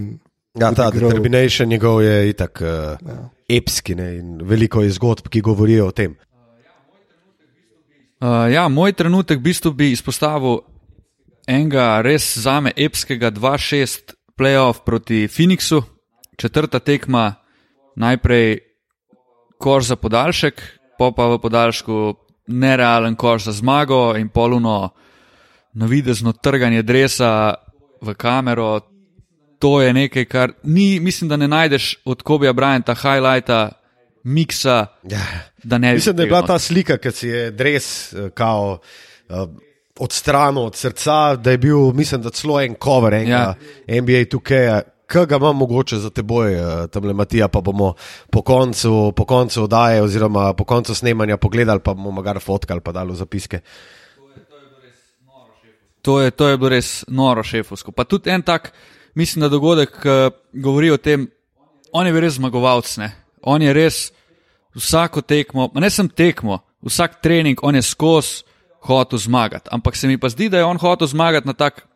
Ja, 0.53 0.69
ta 0.69 0.87
odigral. 0.87 1.09
determination 1.09 1.69
njegov 1.69 2.03
je 2.05 2.29
itak 2.29 2.61
uh, 2.61 2.67
ja. 3.09 3.29
epski 3.49 3.95
ne, 3.97 4.11
in 4.19 4.35
veliko 4.45 4.83
je 4.85 4.91
zgodb, 4.93 5.27
ki 5.33 5.41
govorijo 5.41 5.87
o 5.89 5.91
tem. 5.91 6.13
Uh, 8.23 8.47
ja, 8.53 8.69
moj 8.71 8.93
trenutek 8.95 9.41
v 9.41 9.51
bistvu 9.51 9.73
bi 9.75 9.89
izpostavil 9.91 10.61
enega 11.43 11.99
res 11.99 12.23
zame 12.39 12.71
epskega 12.71 13.27
2-6 13.35 14.13
playoff 14.39 14.85
proti 14.85 15.27
Phoenixu, 15.27 15.81
četrta 16.39 16.79
tekma, 16.79 17.33
najprej 17.99 18.61
koš 19.59 19.91
za 19.91 19.97
podaljšek, 19.99 20.63
pa 20.95 21.11
pa 21.11 21.27
v 21.33 21.41
podaljšku 21.43 22.15
nerealen 22.47 23.19
koš 23.19 23.51
za 23.51 23.57
zmago 23.59 24.15
in 24.15 24.29
poluno 24.29 24.93
navidezno 25.73 26.31
trganje 26.31 26.81
dresa 26.81 27.55
v 28.01 28.15
kamero. 28.15 28.79
To 29.59 29.81
je 29.81 29.93
nekaj, 29.93 30.25
kar 30.25 30.53
ni, 30.63 30.99
mislim, 30.99 31.27
da 31.27 31.35
ne 31.35 31.47
najdeš 31.47 31.97
od 32.05 32.23
Kobija 32.23 32.53
Bryanta, 32.53 32.95
highlighta, 32.95 33.82
miksa. 34.23 34.85
Ja. 35.03 35.19
Da 35.63 35.77
ne 35.77 35.93
Mislim, 35.93 36.15
da 36.15 36.23
je 36.23 36.27
bila 36.27 36.41
ta 36.45 36.59
slika, 36.59 36.97
ki 36.97 37.11
si 37.11 37.27
je 37.27 37.51
dres 37.51 38.13
eh, 38.13 38.29
kao. 38.29 38.79
Uh, 39.29 39.49
Odstranil 39.99 40.63
od 40.63 40.75
srca, 40.75 41.35
da 41.35 41.51
je 41.51 41.57
bil, 41.57 41.91
mislim, 41.93 42.21
da 42.21 42.29
celo 42.33 42.61
en 42.61 42.73
cover 42.83 43.13
enega 43.13 43.53
ja. 43.87 44.01
NBA 44.01 44.25
2K, 44.25 44.81
ki 45.13 45.25
ga 45.29 45.35
imam 45.35 45.57
mogoče 45.57 45.97
za 45.97 46.09
teboj, 46.09 46.53
eh, 46.53 46.87
tam 46.87 47.05
le 47.05 47.13
Matija, 47.13 47.47
pa 47.47 47.61
bomo 47.61 47.93
po 48.31 48.41
koncu, 48.41 49.13
po 49.15 49.25
koncu 49.25 49.63
oddaje 49.63 50.01
oziroma 50.01 50.53
po 50.53 50.63
koncu 50.63 50.95
snemanja 50.95 51.37
pogledali, 51.37 51.79
pa 51.79 51.93
bomo 51.93 52.21
ga 52.21 52.39
fotkali, 52.39 52.81
pa 52.81 52.91
dali 52.91 53.15
zapiske. 53.15 53.59
To 56.01 56.21
je, 56.21 56.31
to 56.31 56.47
je 56.47 56.57
bilo 56.57 56.69
res 56.69 57.05
noro 57.07 57.43
šefovsko. 57.43 57.91
Pa 57.91 58.03
tudi 58.03 58.29
en 58.29 58.41
tak, 58.41 58.73
mislim, 59.15 59.41
da 59.41 59.49
dogodek 59.49 60.01
uh, 60.05 60.33
govori 60.53 60.91
o 60.91 60.97
tem, 60.97 61.29
on 61.91 62.07
je 62.07 62.13
bil 62.13 62.21
res 62.21 62.33
zmagovalec. 62.33 62.97
On 63.43 63.61
je 63.61 63.73
res 63.73 64.11
vsako 64.75 65.21
tekmo, 65.21 65.69
ne 65.75 65.89
sem 65.89 66.09
tekmo, 66.09 66.59
vsak 66.81 67.21
trening, 67.21 67.59
on 67.63 67.75
je 67.75 67.81
skozi 67.81 68.43
hotel 68.83 69.19
zmagati. 69.19 69.69
Ampak 69.71 69.95
se 69.95 70.07
mi 70.07 70.17
pa 70.17 70.29
zdi, 70.29 70.49
da 70.49 70.57
je 70.57 70.65
on 70.65 70.77
hotel 70.77 71.07
zmagati 71.07 71.47
na 71.47 71.53
tak, 71.53 71.87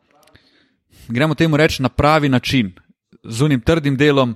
gremo 1.08 1.36
temu 1.36 1.58
reči, 1.58 1.82
na 1.82 1.90
pravi 1.90 2.30
način, 2.30 2.72
z 3.24 3.42
unim 3.42 3.62
trdim 3.62 3.98
delom, 3.98 4.36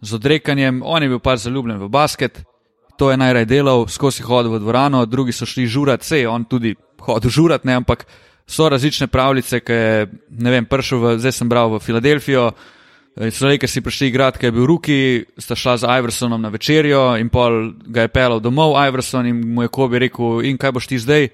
z 0.00 0.14
odrekanjem. 0.14 0.82
On 0.84 1.02
je 1.02 1.08
bil 1.08 1.18
pa 1.18 1.36
zaljubljen 1.36 1.78
v 1.78 1.88
basket, 1.88 2.42
to 2.98 3.10
je 3.10 3.16
najraj 3.16 3.44
delal, 3.44 3.86
skozi 3.88 4.22
hodil 4.22 4.52
v 4.52 4.58
dvorano, 4.58 5.06
drugi 5.06 5.32
so 5.32 5.46
šli 5.46 5.66
žurati, 5.66 6.02
vse 6.02 6.18
je 6.18 6.28
on 6.28 6.44
tudi 6.44 6.74
hodil 7.00 7.30
žurati, 7.30 7.66
ne, 7.66 7.74
ampak 7.74 8.06
so 8.46 8.68
različne 8.68 9.06
pravljice, 9.06 9.60
ki 9.60 9.72
je, 9.72 10.06
ne 10.30 10.50
vem, 10.50 10.66
prišel 10.66 10.98
v, 10.98 11.18
zdaj 11.18 11.32
sem 11.32 11.48
bral 11.48 11.70
v 11.74 11.80
Filadelfijo. 11.84 12.50
So 13.18 13.48
rekli, 13.48 13.66
da 13.66 13.70
si 13.72 13.80
prišli 13.82 14.06
igrati, 14.12 14.38
ker 14.38 14.46
je 14.46 14.54
bil 14.54 14.66
Ruki, 14.70 14.98
sta 15.42 15.56
šla 15.58 15.76
z 15.82 15.90
Iversonom 15.98 16.38
na 16.42 16.52
večerjo 16.54 17.16
in 17.18 17.32
pol 17.34 17.72
ga 17.90 18.04
je 18.06 18.12
pelal 18.14 18.38
domov, 18.38 18.76
Iverson 18.78 19.26
in 19.26 19.40
mu 19.54 19.64
je 19.66 19.72
Kobe 19.74 19.98
rekel, 19.98 20.44
in 20.46 20.58
kaj 20.58 20.72
boš 20.76 20.86
ti 20.86 21.00
zdaj? 21.02 21.26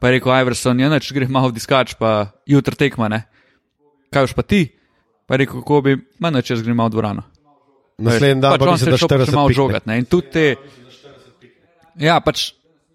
Pa 0.00 0.10
je 0.10 0.18
rekel 0.18 0.34
Iverson, 0.36 0.80
ja, 0.80 0.90
neč 0.92 1.08
gre 1.16 1.28
malo 1.32 1.48
diskač, 1.48 1.94
pa 1.96 2.28
jutri 2.44 2.76
tekma, 2.76 3.08
ne. 3.08 3.22
Kaj 4.12 4.28
boš 4.28 4.36
pa 4.36 4.44
ti? 4.44 4.66
Pa 5.24 5.38
je 5.38 5.46
rekel 5.46 5.64
Kobe, 5.64 5.96
manj 6.20 6.42
če 6.44 6.60
grem 6.60 6.76
malo 6.76 6.92
v 6.92 6.96
dvorano. 6.98 7.24
Naslednji 8.00 8.40
dan 8.42 8.56
pač 8.56 8.60
pa 8.60 8.72
on 8.72 8.80
se 8.80 8.90
da 8.90 9.00
šel 9.00 9.08
pač 9.08 9.24
40 9.24 9.38
malo 9.40 9.48
pik, 9.72 9.86
ne. 9.88 9.98
In 10.00 10.08
tudi 10.12 10.32
te. 10.34 10.46
Ja, 12.00 12.20
pač 12.20 12.50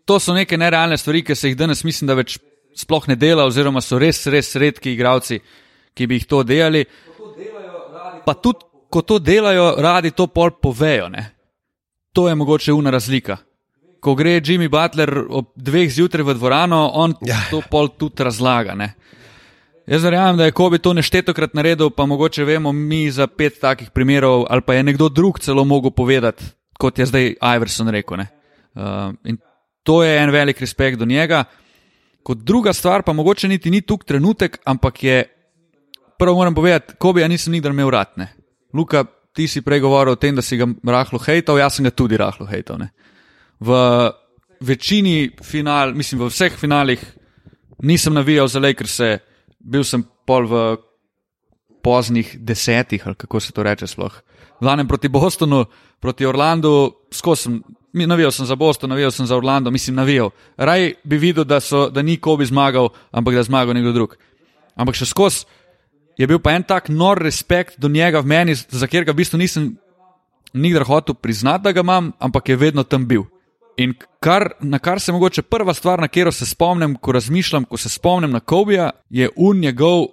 to 0.06 0.20
so 0.22 0.38
neke 0.38 0.58
nerealne 0.58 0.98
stvari, 1.02 1.24
ki 1.26 1.34
se 1.34 1.50
jih 1.50 1.58
danes 1.58 1.82
mislim, 1.86 2.14
da 2.14 2.18
več 2.18 2.38
sploh 2.78 3.10
ne 3.10 3.18
dela, 3.18 3.46
oziroma 3.50 3.82
so 3.82 3.98
res, 4.02 4.22
res 4.30 4.54
redki 4.60 4.94
igralci, 4.94 5.42
ki 5.98 6.08
bi 6.10 6.22
jih 6.22 6.30
to 6.30 6.44
delali. 6.46 6.86
Pa 8.26 8.34
tudi, 8.34 8.66
ko 8.90 9.02
to 9.02 9.20
delajo, 9.20 9.76
radi 9.78 10.12
to 10.12 10.28
pol 10.28 10.52
povejo. 10.62 11.10
Ne? 11.10 11.32
To 12.14 12.28
je 12.30 12.36
mogoče 12.36 12.74
una 12.74 12.90
razlika. 12.90 13.38
Ko 14.00 14.16
gre 14.16 14.40
Jimmy 14.42 14.70
Butler 14.70 15.26
ob 15.30 15.46
dveh 15.56 15.90
zjutraj 15.92 16.24
v 16.24 16.34
dvorano, 16.38 16.92
on 16.94 17.16
Ja. 17.26 17.38
to 17.50 17.62
pol 17.72 17.88
tudi 17.88 18.24
razlaga. 18.24 18.76
Ne? 18.76 18.94
Jaz 19.88 20.04
verjamem, 20.04 20.38
da 20.38 20.46
je 20.46 20.52
Kobe 20.52 20.78
to 20.78 20.94
neštetokrat 20.94 21.54
naredil, 21.54 21.90
pa 21.90 22.06
mogoče 22.06 22.44
vemo 22.44 22.72
mi 22.72 23.12
za 23.12 23.28
pet 23.28 23.60
takih 23.62 23.90
primerov, 23.94 24.46
ali 24.50 24.62
pa 24.62 24.74
je 24.74 24.84
nekdo 24.84 25.10
drug 25.10 25.40
celo 25.40 25.66
mogel 25.66 25.92
povedati, 25.92 26.44
kot 26.78 27.00
je 27.00 27.06
zdaj 27.06 27.36
Iverson 27.56 27.90
rekel. 27.90 28.18
ne. 28.18 28.28
Uh, 28.76 29.14
in 29.24 29.38
to 29.84 30.04
je 30.04 30.18
en 30.18 30.30
velik 30.32 30.60
respekt 30.60 30.98
do 31.00 31.06
njega. 31.06 31.44
Kot 32.24 32.38
druga 32.38 32.74
stvar, 32.74 33.04
pa 33.04 33.14
mogoče 33.14 33.48
niti 33.48 33.72
ni 33.72 33.82
tuk 33.82 34.04
trenutek, 34.04 34.58
ampak 34.66 35.04
je, 35.04 35.24
prvo 36.20 36.36
moram 36.36 36.56
povedati, 36.56 36.96
Kobe, 37.00 37.22
ja 37.22 37.28
nisem 37.28 37.54
nikdar 37.54 37.72
imel 37.72 37.90
ratne. 37.90 38.30
Luka, 38.74 39.06
ti 39.36 39.48
si 39.48 39.62
prej 39.62 39.84
govoril 39.84 40.16
o 40.16 40.20
tem, 40.20 40.36
da 40.36 40.42
si 40.42 40.58
ga 40.58 40.68
rahlo 40.68 41.20
hejtal, 41.20 41.60
jaz 41.60 41.78
sem 41.78 41.86
ga 41.86 41.92
tudi 41.92 42.18
rahlo 42.18 42.48
hejtal. 42.48 42.80
Ne. 42.80 42.90
V 43.60 43.76
večini 44.64 45.32
final, 45.44 45.94
mislim, 45.94 46.22
v 46.24 46.32
vseh 46.32 46.56
finalih 46.58 47.02
nisem 47.84 48.14
navijal 48.16 48.48
za 48.48 48.60
Lakers, 48.60 49.00
bil 49.60 49.84
sem 49.84 50.04
pol 50.26 50.48
v 50.48 50.64
poznih 51.84 52.38
desetih, 52.42 53.04
ali 53.06 53.16
kako 53.16 53.40
se 53.40 53.52
to 53.52 53.64
reče 53.64 53.88
sploh. 53.88 54.14
Vlanem 54.62 54.88
proti 54.88 55.12
Bostonu, 55.12 55.66
proti 56.00 56.26
Orlandu, 56.26 57.06
skozi 57.14 57.42
sem, 57.44 57.60
navijal 57.94 58.32
sem 58.32 58.46
za 58.46 58.56
Boston, 58.56 58.90
navijal 58.90 59.12
sem 59.12 59.26
za 59.26 59.36
Orlando, 59.38 59.72
mislim, 59.72 59.96
navijal. 59.96 60.32
Raj 60.58 60.94
bi 61.04 61.18
videl, 61.18 61.44
da, 61.44 61.60
so, 61.60 61.90
da 61.90 62.02
ni 62.02 62.18
Kobe 62.18 62.46
zmagal, 62.46 62.90
ampak 63.12 63.34
da 63.34 63.40
je 63.40 63.50
zmagal 63.52 63.76
nekdo 63.76 63.92
drug. 63.92 64.16
Ampak 64.76 64.96
še 64.96 65.06
skozi 65.06 65.46
je 66.18 66.28
bil 66.28 66.40
pa 66.40 66.56
en 66.56 66.64
tak 66.64 66.90
nor 66.90 67.20
respekt 67.22 67.80
do 67.80 67.90
njega 67.90 68.20
v 68.20 68.26
meni, 68.26 68.56
za 68.56 68.88
katerega 68.88 69.12
v 69.12 69.22
bistvu 69.22 69.38
nisem 69.38 69.76
nikdar 70.54 70.86
hotel 70.88 71.16
priznati, 71.16 71.64
da 71.64 71.72
ga 71.72 71.84
imam, 71.84 72.14
ampak 72.20 72.50
je 72.50 72.56
vedno 72.56 72.84
tam 72.84 73.08
bil. 73.08 73.26
In 73.78 73.94
kar, 74.24 74.54
na 74.62 74.80
kar 74.80 75.00
se 75.00 75.12
mogoče 75.12 75.42
prva 75.42 75.74
stvar, 75.74 76.00
na 76.00 76.08
katero 76.08 76.32
se 76.32 76.46
spomnim, 76.46 76.96
ko 76.96 77.12
razmišljam, 77.12 77.66
ko 77.66 77.78
se 77.78 77.90
spomnim 77.90 78.32
na 78.32 78.40
Kobija, 78.40 78.90
je 79.10 79.30
un 79.36 79.60
njegov 79.60 80.08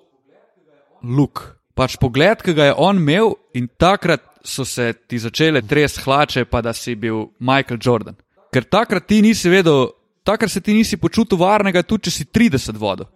luk. 1.03 1.45
Pač 1.75 1.97
pogled, 1.97 2.43
ki 2.43 2.55
ga 2.55 2.71
je 2.71 2.75
on 2.77 2.99
imel, 2.99 3.37
in 3.55 3.69
takrat 3.79 4.25
so 4.45 4.65
se 4.65 4.93
ti 5.07 5.19
začele 5.19 5.63
tres 5.63 5.97
hlače, 6.03 6.45
pa 6.45 6.61
da 6.61 6.73
si 6.73 6.97
bil 6.99 7.29
Michael 7.39 7.79
Jordan. 7.83 8.19
Ker 8.53 8.67
takrat 8.67 9.07
ti 9.07 9.23
nisi 9.23 9.49
vedel, 9.49 9.93
takrat 10.27 10.51
se 10.51 10.61
ti 10.61 10.75
nisi 10.75 10.99
počutil 10.99 11.39
varnega, 11.39 11.85
tudi 11.87 12.11
če 12.11 12.17
si 12.19 12.27
30 12.27 12.77
vodo. 12.79 13.07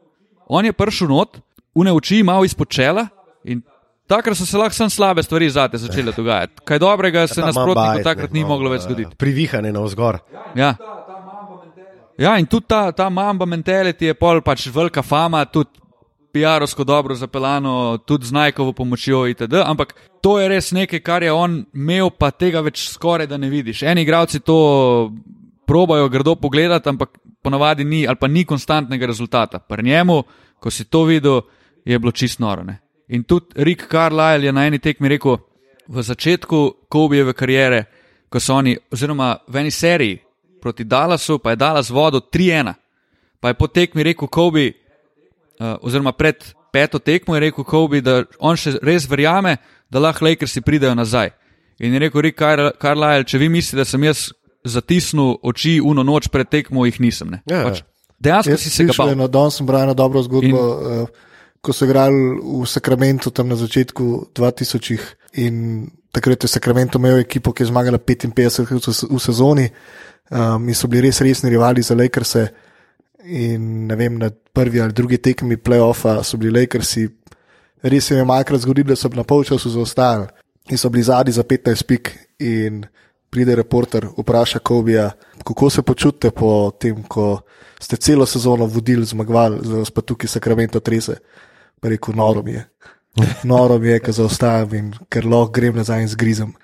On 0.46 0.64
je 0.64 0.72
prišel 0.72 1.10
not, 1.10 1.40
une 1.76 1.92
oči 1.92 2.22
malo 2.24 2.44
izpod 2.44 2.68
čela 2.72 3.06
in 3.44 3.62
takrat 4.08 4.38
so 4.38 4.46
se 4.46 4.58
lahko 4.58 4.74
samo 4.74 4.90
slabe 4.90 5.22
stvari 5.22 5.50
zate 5.50 5.78
začele 5.78 6.12
dogajati. 6.16 6.62
Kaj 6.64 6.78
dobrega 6.78 7.26
se 7.26 7.40
Ta 7.40 7.46
nasprotniku 7.46 8.04
takrat 8.04 8.32
ni 8.32 8.42
no, 8.42 8.48
moglo 8.48 8.70
več 8.70 8.84
eh, 8.84 8.88
zgoditi. 8.88 9.16
Privihane 9.16 9.72
na 9.72 9.82
vzgor. 9.84 10.18
Ja. 10.54 10.74
Ja, 12.18 12.38
in 12.40 12.46
tudi 12.46 12.66
ta, 12.68 12.92
ta 12.96 13.10
mamba 13.10 13.44
mentality 13.44 14.08
je 14.08 14.14
pol 14.16 14.40
pač 14.40 14.70
velika 14.72 15.02
fama, 15.04 15.44
tudi 15.44 15.84
PR-ovsko 16.36 16.84
dobro 16.84 17.14
zapeljano, 17.14 17.98
tudi 18.04 18.26
z 18.26 18.32
najkovo 18.32 18.72
pomočjo 18.72 19.26
itd. 19.32 19.60
Ampak 19.64 19.94
to 20.20 20.38
je 20.40 20.48
res 20.48 20.72
nekaj, 20.72 21.00
kar 21.04 21.24
je 21.24 21.32
on 21.32 21.62
imel, 21.74 22.10
pa 22.10 22.30
tega 22.30 22.60
več 22.64 22.88
skoraj 22.92 23.28
da 23.28 23.36
ne 23.40 23.50
vidiš. 23.52 23.82
Eni 23.88 24.04
igralci 24.04 24.40
to 24.40 24.56
probajo 25.66 26.08
grdo 26.08 26.36
pogledati, 26.40 26.88
ampak 26.88 27.18
ponavadi 27.42 27.84
ni, 27.84 28.06
ali 28.06 28.16
pa 28.20 28.28
ni 28.28 28.44
konstantnega 28.44 29.06
rezultata. 29.06 29.58
Pri 29.58 29.82
njemu, 29.82 30.22
ko 30.60 30.70
si 30.70 30.84
to 30.84 31.04
videl, 31.08 31.42
je 31.86 31.98
bilo 31.98 32.12
čist 32.12 32.38
noro. 32.38 32.64
Ne? 32.64 32.78
In 33.08 33.24
tudi 33.24 33.46
Rick 33.54 33.88
Carlisle 33.90 34.46
je 34.46 34.52
na 34.52 34.66
eni 34.66 34.78
tekmi 34.78 35.08
rekel, 35.08 35.38
v 35.88 36.02
začetku 36.02 36.88
Kobijeve 36.90 37.32
kariere, 37.32 37.84
ko 38.28 38.40
so 38.42 38.56
oni, 38.58 38.74
oziroma 38.90 39.36
v 39.48 39.62
eni 39.62 39.70
seriji 39.70 40.18
proti 40.62 40.84
Dallasu, 40.84 41.38
pa 41.38 41.54
je 41.54 41.56
Dallas 41.56 41.90
vodil 41.90 42.20
3-1. 42.20 42.74
Pa 43.40 43.48
je 43.48 43.54
po 43.54 43.68
tekmi 43.70 44.02
rekel 44.02 44.28
Kobe, 44.28 44.72
uh, 44.72 45.76
oziroma 45.80 46.12
pred 46.12 46.42
peto 46.72 46.98
tekmo 46.98 47.36
je 47.36 47.40
rekel 47.40 47.64
Kobe, 47.64 48.00
da 48.02 48.24
on 48.38 48.58
še 48.58 48.74
res 48.82 49.06
verjame, 49.06 49.56
da 49.90 50.02
lahko 50.02 50.26
Lakersi 50.26 50.60
pridejo 50.60 50.94
nazaj. 50.98 51.30
In 51.78 51.94
je 51.94 52.00
rekel 52.02 52.24
Rick 52.26 52.40
Car- 52.40 52.72
Carlisle, 52.82 53.24
če 53.24 53.38
vi 53.38 53.48
mislite, 53.52 53.84
da 53.84 53.86
sem 53.86 54.02
jaz 54.04 54.30
zatisnil 54.66 55.36
oči 55.46 55.78
uno 55.84 56.02
noč 56.02 56.26
pred 56.32 56.48
tekmo, 56.50 56.86
jih 56.88 56.98
nisem. 57.00 57.30
Ne. 57.36 57.42
Ja, 57.46 57.62
ja. 57.62 57.70
Pač, 57.70 57.84
dejansko 58.18 58.58
si 58.58 58.72
se 58.72 58.88
ga 58.88 58.96
bal. 58.98 59.14
danes 59.30 59.60
sem 59.60 59.68
bral 59.68 59.86
eno 59.86 59.94
dobro 59.94 60.24
zgodbo, 60.26 60.48
in... 60.48 61.06
uh, 61.06 61.26
ko 61.66 61.74
so 61.74 61.82
igrali 61.84 62.38
v 62.38 62.62
Sakramentu 62.62 63.34
tam 63.34 63.50
na 63.50 63.58
začetku 63.58 64.30
2000 64.30 65.42
in 65.42 65.86
takrat 66.14 66.46
je 66.46 66.48
Sakramento 66.48 66.98
imel 66.98 67.18
ekipo, 67.18 67.50
ki 67.52 67.66
je 67.66 67.72
zmagala 67.74 67.98
55 67.98 68.70
v, 68.70 68.80
se- 68.94 69.10
v 69.10 69.18
sezoni 69.18 69.66
um, 70.30 70.68
in 70.68 70.74
so 70.78 70.86
bili 70.86 71.10
res 71.10 71.20
resni 71.20 71.50
rivali 71.50 71.82
za 71.82 71.98
Lakerse. 71.98 72.46
In 73.26 73.90
ne 73.90 73.96
vem, 73.98 74.14
na 74.18 74.30
prvi 74.30 74.80
ali 74.80 74.94
drugi 74.94 75.18
tekmi 75.18 75.58
playoffa 75.58 76.22
so 76.22 76.38
bili 76.38 76.60
Lakersi, 76.60 77.08
res 77.82 78.06
se 78.06 78.14
jim 78.14 78.22
je 78.22 78.28
malkrat 78.30 78.62
zgodilo, 78.62 78.94
da 78.94 78.96
so 78.96 79.10
na 79.12 79.26
polčasu 79.26 79.74
zaostajali 79.74 80.30
in 80.70 80.78
so 80.78 80.88
bili 80.90 81.02
zadnji 81.02 81.32
za 81.34 81.42
15 81.42 81.82
pik. 81.82 82.14
In 82.38 82.84
pride 83.30 83.56
reporter, 83.56 84.06
vpraša 84.16 84.58
Kobija, 84.58 85.10
kako 85.44 85.70
se 85.70 85.82
počutite 85.82 86.30
po 86.30 86.70
tem, 86.78 87.02
ko 87.02 87.40
ste 87.80 87.96
celo 87.96 88.26
sezono 88.26 88.66
vodili, 88.66 89.04
zmagovali, 89.04 89.60
zdaj 89.64 89.90
pa 89.94 90.00
tukaj 90.00 90.28
Sakramento 90.28 90.80
trese. 90.80 91.18
Pa 91.80 91.88
rekel, 91.92 92.16
noro 92.16 92.42
mi 92.42 92.56
je. 92.56 92.64
Noro 93.44 93.78
mi 93.78 93.88
je, 93.88 94.00
ker 94.00 94.16
zaostajam 94.16 94.74
in 94.74 94.94
ker 95.12 95.24
lahko 95.24 95.52
grem 95.56 95.76
nazaj 95.76 96.02
in 96.04 96.08
zgrizem. 96.12 96.54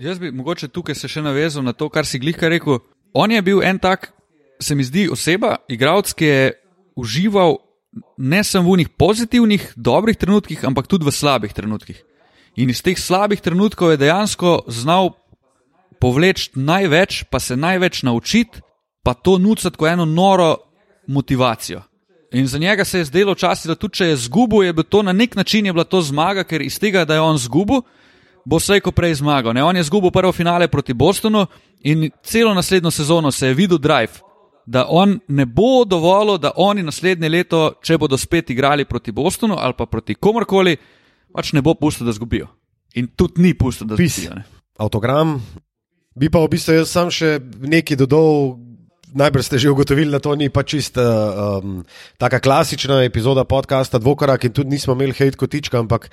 Jaz 0.00 0.18
bi 0.18 0.30
mogoče 0.30 0.68
tukaj 0.68 0.94
se 0.94 1.08
še 1.10 1.22
navezal 1.24 1.64
na 1.66 1.74
to, 1.74 1.88
kar 1.90 2.06
si 2.06 2.20
glihka 2.22 2.48
rekel. 2.48 2.78
On 3.12 3.30
je 3.30 3.40
bil 3.42 3.62
en 3.66 3.80
tak, 3.82 4.12
se 4.60 4.74
mi 4.74 4.84
zdi, 4.86 5.08
oseba, 5.10 5.56
igralec, 5.68 6.12
ki 6.14 6.24
je 6.24 6.52
užival 6.98 7.58
ne 8.16 8.44
samo 8.44 8.72
v 8.72 8.82
njih 8.82 8.88
pozitivnih, 8.88 9.72
dobrih 9.76 10.16
trenutkih, 10.16 10.62
ampak 10.64 10.86
tudi 10.86 11.06
v 11.06 11.14
slabih 11.14 11.52
trenutkih. 11.52 11.98
In 12.58 12.70
iz 12.70 12.82
teh 12.82 12.98
slabih 12.98 13.40
trenutkov 13.40 13.94
je 13.94 14.02
dejansko 14.02 14.68
znal 14.70 15.14
povleči 16.02 16.54
največ, 16.54 17.24
pa 17.30 17.40
se 17.42 17.56
največ 17.56 18.02
naučiti, 18.02 18.62
pa 19.02 19.14
to 19.14 19.38
nucati 19.38 19.76
kot 19.76 19.88
eno 19.88 20.04
noro 20.04 20.56
motivacijo. 21.06 21.82
In 22.32 22.46
za 22.46 22.58
njega 22.58 22.84
se 22.84 22.98
je 22.98 23.04
zdelo 23.04 23.32
včasih, 23.32 23.68
da 23.68 23.74
tudi 23.74 23.94
če 23.94 24.06
je 24.06 24.16
zgubil, 24.16 24.62
je 24.62 24.82
to 24.82 25.02
na 25.02 25.12
nek 25.12 25.36
način 25.36 25.64
bila 25.64 25.84
to 25.84 26.00
zmaga, 26.02 26.44
ker 26.44 26.62
iz 26.62 26.78
tega, 26.78 27.04
da 27.04 27.14
je 27.14 27.20
on 27.20 27.38
zgubil, 27.38 27.80
bo 28.44 28.56
vse 28.56 28.80
ko 28.80 28.92
prej 28.92 29.14
zmagal. 29.22 29.54
Ne? 29.54 29.64
On 29.64 29.76
je 29.76 29.82
zgubil 29.82 30.10
prvo 30.10 30.32
finale 30.32 30.68
proti 30.68 30.94
Bostonu 30.94 31.46
in 31.80 32.10
celo 32.22 32.54
naslednjo 32.54 32.90
sezono 32.90 33.32
se 33.32 33.46
je 33.46 33.54
videl 33.54 33.78
drive, 33.78 34.20
da 34.66 34.86
on 34.88 35.18
ne 35.28 35.46
bo 35.46 35.84
dovolil, 35.84 36.38
da 36.38 36.52
oni 36.56 36.82
naslednje 36.82 37.28
leto, 37.28 37.72
če 37.82 37.98
bodo 37.98 38.16
spet 38.16 38.50
igrali 38.50 38.84
proti 38.84 39.12
Bostonu 39.12 39.56
ali 39.58 39.74
pa 39.78 39.86
proti 39.86 40.14
komorkoli, 40.14 40.76
pač 41.32 41.52
ne 41.52 41.62
bo 41.62 41.74
pustil, 41.74 42.06
da 42.06 42.12
zgubijo. 42.12 42.48
In 42.94 43.08
tudi 43.16 43.42
ni 43.42 43.54
pustil, 43.54 43.86
da 43.86 43.96
zgubijo. 43.96 44.34
Ne? 44.34 44.44
Avtogram. 44.78 45.38
Bi 46.18 46.28
pa 46.28 46.42
v 46.44 46.50
bistvu 46.52 46.74
jaz 46.76 46.92
sam 46.92 47.10
še 47.14 47.38
nekaj 47.40 47.96
dodal, 47.96 48.58
najbrž 49.14 49.46
ste 49.46 49.58
že 49.58 49.70
ugotovili, 49.70 50.10
da 50.10 50.18
to 50.18 50.34
ni 50.34 50.48
pa 50.48 50.62
čista 50.62 51.02
um, 51.02 51.84
taka 52.18 52.40
klasična 52.40 53.04
epizoda 53.04 53.44
podcasta 53.44 53.98
Dvokorak 53.98 54.44
in 54.44 54.52
tudi 54.52 54.70
nismo 54.70 54.94
imeli 54.94 55.12
hate 55.12 55.36
kotička, 55.36 55.78
ampak 55.78 56.10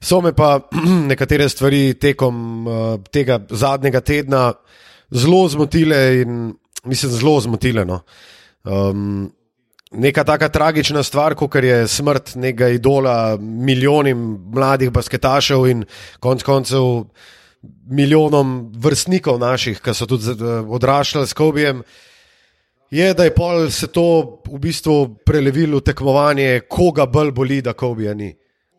so 0.00 0.20
me 0.20 0.32
pa 0.32 0.60
nekatere 1.10 1.48
stvari 1.48 1.94
tekom 1.94 2.66
uh, 2.66 2.74
tega 3.10 3.40
zadnjega 3.50 4.00
tedna 4.00 4.52
zelo 5.10 5.48
zmotile 5.48 6.22
in 6.22 6.54
mislim 6.84 7.12
zelo 7.12 7.40
zmotile. 7.40 7.84
No. 7.84 8.00
Um, 8.64 9.32
Neka 9.90 10.22
taka 10.24 10.48
tragična 10.48 11.02
stvar, 11.02 11.34
kot 11.34 11.54
je 11.54 11.88
smrt 11.88 12.36
nekega 12.38 12.68
idola 12.68 13.36
milijonim 13.40 14.38
mladih 14.54 14.92
basketašev 14.94 15.66
in 15.66 15.82
konc 16.22 16.42
koncev 16.46 16.84
milijonom 17.90 18.70
vrstnikov 18.78 19.40
naših, 19.42 19.80
ki 19.82 19.94
so 19.94 20.06
tudi 20.06 20.36
odraščali 20.78 21.26
s 21.26 21.34
Kobijem, 21.34 21.82
je, 22.90 23.14
da 23.14 23.24
je 23.24 23.34
pol 23.34 23.70
se 23.70 23.86
to 23.86 24.40
v 24.50 24.58
bistvu 24.58 25.16
prelevilo 25.26 25.78
v 25.78 25.86
tekmovanje, 25.86 26.60
koga 26.68 27.06
bolj 27.06 27.30
boli, 27.32 27.60
da 27.62 27.72
Kobija 27.72 28.14
ni. 28.14 28.32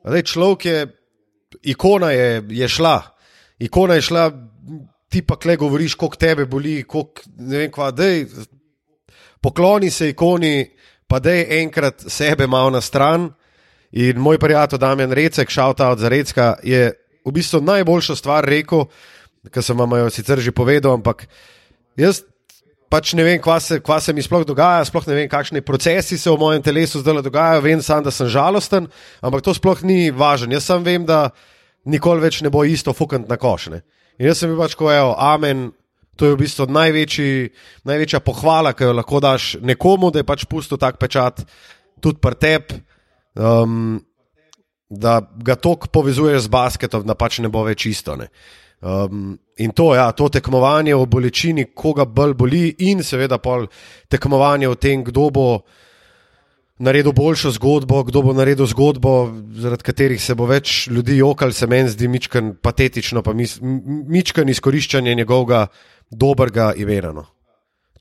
Zdaj, 0.04 0.24
človek 0.24 0.66
je, 0.66 0.88
ikona 1.74 2.12
je, 2.12 2.44
je 2.50 2.68
šla, 2.68 2.98
ikona 3.60 3.96
je 4.00 4.02
šla, 4.02 4.26
ti 5.12 5.22
pa 5.22 5.36
kle 5.40 5.56
govoriš, 5.56 5.96
koliko 5.96 6.18
tebe 6.18 6.46
boli, 6.46 6.84
koliko 6.84 7.22
ne 7.38 7.58
vem 7.58 7.72
kva, 7.72 7.92
dej, 7.92 8.26
pokloni 9.42 9.92
se 9.92 10.10
ikoni, 10.10 10.66
pa 11.08 11.20
dej 11.20 11.46
enkrat 11.62 12.04
sebe 12.08 12.48
malo 12.48 12.70
na 12.70 12.82
stran. 12.82 13.32
In 13.92 14.20
moj 14.24 14.40
prijatelj 14.40 14.80
Damien 14.80 15.12
Recek, 15.12 15.50
šalta 15.52 15.90
od 15.92 16.00
Zarecka, 16.00 16.56
je 16.64 16.94
v 17.26 17.32
bistvu 17.32 17.60
najboljšo 17.62 18.16
stvar 18.16 18.46
rekel, 18.48 18.86
kar 19.52 19.64
sem 19.64 19.78
vam 19.78 19.98
jo 20.00 20.10
sicer 20.10 20.40
že 20.40 20.52
povedal, 20.56 20.96
ampak 20.96 21.28
jaz 22.00 22.24
pač 22.92 23.14
ne 23.16 23.24
vem, 23.24 23.40
kva 23.42 23.56
se, 23.64 23.80
kva 23.80 24.02
se 24.04 24.14
mi 24.14 24.24
sploh 24.24 24.44
dogaja, 24.48 24.84
sploh 24.90 25.08
ne 25.08 25.16
vem, 25.16 25.30
kakšni 25.32 25.64
procesi 25.64 26.20
se 26.20 26.30
v 26.30 26.40
mojem 26.40 26.64
telesu 26.66 27.00
zdaj 27.00 27.24
dogajajo, 27.24 27.64
vem 27.64 27.82
samo, 27.86 28.04
da 28.08 28.12
sem 28.12 28.30
žalosten, 28.32 28.90
ampak 29.24 29.46
to 29.46 29.56
sploh 29.56 29.80
ni 29.88 30.12
važno. 30.12 30.52
Jaz 30.58 30.68
sem 30.68 30.84
vem, 30.84 31.08
da 31.08 31.30
nikoli 31.88 32.26
več 32.26 32.42
ne 32.44 32.52
bo 32.54 32.66
isto 32.68 32.94
fukant 32.94 33.32
na 33.32 33.40
košne. 33.40 33.82
In 34.20 34.28
jaz 34.28 34.44
sem 34.44 34.52
bil 34.52 34.60
pač, 34.60 34.76
je, 34.76 35.04
amen. 35.18 35.72
To 36.20 36.28
je 36.28 36.36
v 36.36 36.42
bistvu 36.44 36.68
največji, 36.70 37.50
največja 37.88 38.20
pohvala, 38.22 38.76
ki 38.78 38.84
jo 38.84 38.94
lahko 38.94 39.22
daš 39.24 39.56
nekomu, 39.64 40.12
da 40.12 40.22
je 40.22 40.28
pač 40.28 40.44
pustil 40.46 40.78
tak 40.78 41.00
pečat, 41.02 41.40
tudi 42.04 42.20
pri 42.22 42.36
tebi, 42.38 42.82
um, 43.40 43.96
da 44.92 45.22
ga 45.24 45.56
tok 45.56 45.88
povezuješ 45.90 46.46
z 46.46 46.52
basketom, 46.52 47.08
da 47.08 47.16
pač 47.16 47.40
ne 47.40 47.50
bo 47.50 47.64
več 47.66 47.88
isto. 47.90 48.20
Ne. 48.20 48.28
Um, 48.82 49.38
in 49.58 49.72
to, 49.78 49.92
ja, 49.96 50.08
to 50.12 50.30
tekmovanje 50.30 50.96
o 50.96 51.06
bolečini, 51.06 51.68
koga 51.76 52.06
bolj 52.06 52.34
boli, 52.34 52.64
in 52.80 53.04
seveda 53.06 53.38
pol 53.38 53.68
tekmovanje 54.10 54.70
o 54.70 54.76
tem, 54.76 55.04
kdo 55.06 55.28
bo 55.30 55.46
naredil 56.82 57.14
boljšo 57.14 57.52
zgodbo, 57.60 58.02
kdo 58.08 58.24
bo 58.26 58.34
naredil 58.34 58.66
zgodbo, 58.66 59.14
zaradi 59.54 59.86
katerih 59.86 60.24
se 60.24 60.34
bo 60.36 60.48
več 60.50 60.88
ljudi 60.90 61.20
jokal, 61.20 61.54
se 61.54 61.70
meni 61.70 61.94
zdi 61.94 62.10
mičken 62.10 62.56
patetično, 62.58 63.22
pa 63.22 63.36
mis, 63.38 63.60
mičken 63.62 64.50
izkoriščanje 64.50 65.14
njegovega 65.16 65.68
dobrega 66.10 66.72
Iverano. 66.74 67.28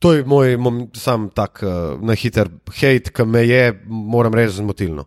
To 0.01 0.15
je 0.17 0.25
moj, 0.25 0.57
moj 0.57 0.87
sam 0.97 1.29
tak 1.29 1.61
uh, 1.61 2.01
na 2.01 2.17
hiter 2.17 2.49
hate, 2.73 3.13
ki 3.13 3.29
me 3.29 3.45
je, 3.45 3.67
moram 3.85 4.33
reči, 4.35 4.57
zmotilno. 4.63 5.05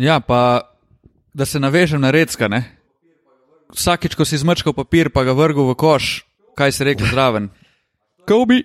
Ja, 0.00 0.20
pa 0.20 0.72
da 1.36 1.44
se 1.44 1.60
navežem 1.60 2.00
na 2.00 2.10
recka, 2.10 2.48
ne? 2.48 2.75
Vsakič, 3.74 4.14
ko 4.14 4.24
si 4.24 4.38
zmrčkal 4.38 4.74
papir, 4.76 5.10
pa 5.10 5.24
ga 5.26 5.34
vrgel 5.34 5.66
v 5.72 5.74
koš, 5.78 6.26
kaj 6.58 6.72
se 6.72 6.84
reče 6.84 7.10
zraven. 7.10 7.50
Kobi. 8.26 8.62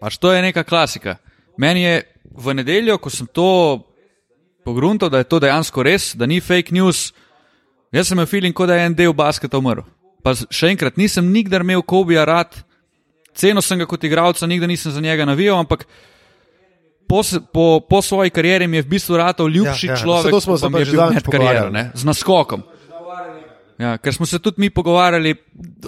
Pač 0.00 0.16
to 0.16 0.32
je 0.32 0.40
neka 0.42 0.64
klasika. 0.64 1.20
Meni 1.60 1.84
je 1.84 1.94
v 2.24 2.54
nedeljo, 2.56 2.96
ko 2.96 3.12
sem 3.12 3.28
to 3.28 3.80
pogruntal, 4.64 5.10
da 5.12 5.20
je 5.20 5.28
to 5.28 5.40
dejansko 5.40 5.84
res, 5.84 6.12
da 6.16 6.26
ni 6.26 6.40
fake 6.40 6.72
news, 6.72 7.10
jaz 7.92 8.08
sem 8.08 8.16
imel 8.16 8.28
feeling, 8.28 8.56
kot 8.56 8.70
da 8.70 8.78
je 8.78 8.88
en 8.88 8.96
del 8.96 9.12
basketa 9.16 9.60
umrl. 9.60 9.84
Pa 10.24 10.36
še 10.36 10.72
enkrat, 10.72 11.00
nisem 11.00 11.32
nikdar 11.32 11.64
imel 11.64 11.82
Kobija 11.82 12.24
rad, 12.28 12.54
ceno 13.36 13.64
sem 13.64 13.80
ga 13.80 13.88
kot 13.88 14.04
igralca, 14.04 14.48
nikdar 14.48 14.68
nisem 14.68 14.92
za 14.92 15.00
njega 15.04 15.24
navijal, 15.28 15.60
ampak 15.60 15.86
po, 17.08 17.22
po, 17.52 17.66
po 17.80 18.02
svoji 18.04 18.30
karieri 18.30 18.68
mi 18.68 18.78
je 18.78 18.86
v 18.86 18.92
bistvu 18.94 19.16
rad 19.18 19.40
ljubši 19.40 19.86
ja, 19.86 19.92
ja. 19.92 19.96
človek, 19.98 20.34
ki 20.34 20.40
smo 20.44 20.58
se 20.58 20.68
mi 20.68 20.84
je 20.84 20.90
bil 20.92 21.02
med 21.10 21.26
kariero, 21.26 21.70
ne? 21.74 21.90
z 21.94 22.06
naskokom. 22.06 22.62
Ja, 23.80 23.94
ker 23.96 24.12
smo 24.12 24.26
se 24.26 24.38
tudi 24.38 24.60
mi 24.60 24.70
pogovarjali, 24.70 25.34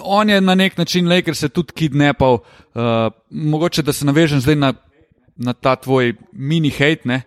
on 0.01 0.31
je 0.31 0.41
na 0.41 0.55
nek 0.55 0.79
način 0.79 1.09
le, 1.09 1.21
ker 1.23 1.37
se 1.37 1.49
tudi 1.49 1.75
kidnapal. 1.77 2.39
Uh, 2.75 3.13
mogoče 3.31 3.83
da 3.83 3.93
se 3.93 4.07
navežem 4.09 4.41
zdaj 4.41 4.57
na, 4.57 4.73
na 5.37 5.53
ta 5.53 5.77
tvoj 5.77 6.15
mini 6.33 6.71
hate. 6.71 7.21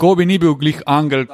Ko 0.00 0.14
bi 0.14 0.26
ni 0.26 0.38
bil 0.38 0.54
glih 0.56 0.80
angel, 0.86 1.26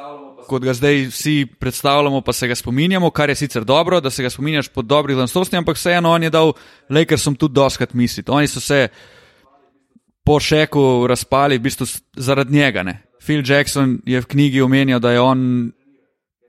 kot 0.48 0.64
ga 0.64 0.74
zdaj 0.74 1.06
vsi 1.12 1.36
predstavljamo, 1.60 2.20
pa 2.20 2.32
se 2.32 2.48
ga 2.48 2.56
spominjamo, 2.58 3.10
kar 3.10 3.30
je 3.30 3.38
sicer 3.44 3.64
dobro, 3.64 4.00
da 4.00 4.10
se 4.10 4.22
ga 4.22 4.30
spominjaš 4.30 4.68
pod 4.74 4.90
dobrih 4.90 5.16
lanstosti, 5.16 5.56
ampak 5.56 5.76
vseeno 5.76 6.10
on 6.10 6.22
je 6.26 6.30
dal, 6.34 6.52
le, 6.90 7.04
ker 7.06 7.20
sem 7.20 7.36
tudi 7.36 7.54
doskrat 7.54 7.94
misliti. 7.94 8.30
Oni 8.30 8.48
so 8.50 8.60
se 8.60 8.88
po 10.24 10.40
šeku 10.40 11.06
razpali, 11.06 11.58
v 11.58 11.68
bistvu 11.68 11.86
zaradi 12.16 12.58
njega. 12.58 12.82
Ne? 12.82 13.02
Phil 13.22 13.42
Jackson 13.46 14.00
je 14.06 14.20
v 14.20 14.26
knjigi 14.26 14.60
omenjal, 14.60 15.00
da 15.00 15.12
je 15.12 15.20
on 15.20 15.72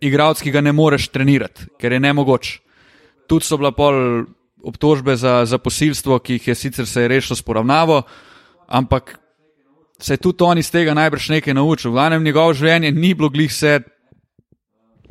igralec, 0.02 0.42
ki 0.42 0.52
ga 0.52 0.62
ne 0.62 0.72
moreš 0.72 1.10
trenirati, 1.14 1.68
ker 1.80 1.92
je 1.92 2.00
nemogoč. 2.00 2.60
Tudi 3.28 3.46
so 3.46 3.58
bila 3.58 3.72
pol 3.72 4.26
obtožbe 4.64 5.16
za, 5.16 5.46
za 5.46 5.58
posilstvo, 5.58 6.20
ki 6.20 6.40
jih 6.40 6.48
je 6.48 6.56
sicer 6.56 6.88
se 6.88 7.02
je 7.02 7.08
rešilo 7.08 7.36
s 7.36 7.42
poravnavo, 7.42 8.02
ampak 8.68 9.20
se 10.00 10.14
je 10.14 10.18
tudi 10.18 10.44
on 10.44 10.58
iz 10.58 10.72
tega 10.72 10.94
najbrž 10.94 11.30
nekaj 11.30 11.54
naučil. 11.54 11.92
V 11.92 11.94
glavnem 11.94 12.24
njegovo 12.24 12.54
življenje 12.54 12.92
ni 12.92 13.14
bilo 13.14 13.30
glih 13.30 13.52
vse 13.52 13.80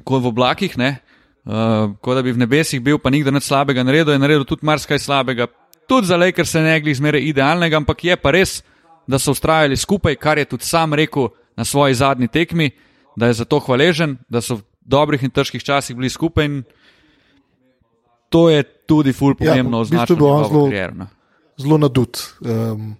kot 0.04 0.22
v 0.22 0.32
oblakih, 0.32 0.76
ne. 0.78 0.98
Uh, 1.48 1.94
kot 2.04 2.16
da 2.16 2.22
bi 2.22 2.32
v 2.32 2.42
nebesih 2.44 2.80
bil, 2.84 2.98
pa 3.00 3.10
nikdar 3.10 3.32
nič 3.32 3.46
slabega 3.48 3.84
naredil, 3.84 4.12
je 4.12 4.20
naredil 4.20 4.44
tudi 4.44 4.66
marsikaj 4.68 5.00
slabega, 5.00 5.46
tudi 5.88 6.08
za 6.10 6.16
le, 6.16 6.28
ker 6.36 6.46
se 6.46 6.60
ne 6.60 6.74
glih 6.80 6.96
zmeraj 6.96 7.24
idealnega, 7.24 7.80
ampak 7.80 8.04
je 8.04 8.16
pa 8.20 8.32
res, 8.36 8.60
da 9.08 9.16
so 9.16 9.32
ustrajali 9.32 9.76
skupaj, 9.76 10.18
kar 10.20 10.38
je 10.38 10.44
tudi 10.44 10.68
sam 10.68 10.92
rekel 10.92 11.30
na 11.56 11.64
svoji 11.64 11.96
zadnji 11.96 12.28
tekmi, 12.28 12.70
da 13.16 13.26
je 13.26 13.40
za 13.40 13.44
to 13.48 13.60
hvaležen, 13.64 14.18
da 14.28 14.40
so 14.44 14.60
dobrih 14.88 15.22
in 15.22 15.32
težkih 15.34 15.64
časih 15.64 15.96
bili 15.96 16.10
skupaj. 16.10 16.48
To 18.32 18.48
je 18.52 18.62
tudi 18.88 19.12
ful 19.16 19.36
pomembno 19.36 19.78
ja, 19.78 19.86
označiti. 19.86 20.12
Je 20.12 20.16
bilo 20.16 20.44
zelo, 20.48 21.08
zelo 21.56 21.78
nadut. 21.78 22.20
Um, 22.40 22.94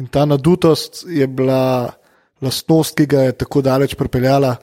in 0.00 0.08
ta 0.08 0.24
nadutost 0.24 1.04
je 1.08 1.26
bila 1.26 1.92
lastnost, 2.40 2.96
ki 2.96 3.06
ga 3.06 3.28
je 3.28 3.38
tako 3.44 3.62
daleč 3.64 3.96
pripeljala. 3.96 4.54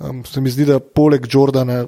Um, 0.00 0.24
se 0.24 0.40
mi 0.40 0.52
zdi, 0.52 0.64
da 0.68 0.80
poleg 0.80 1.26
Jordana 1.28 1.84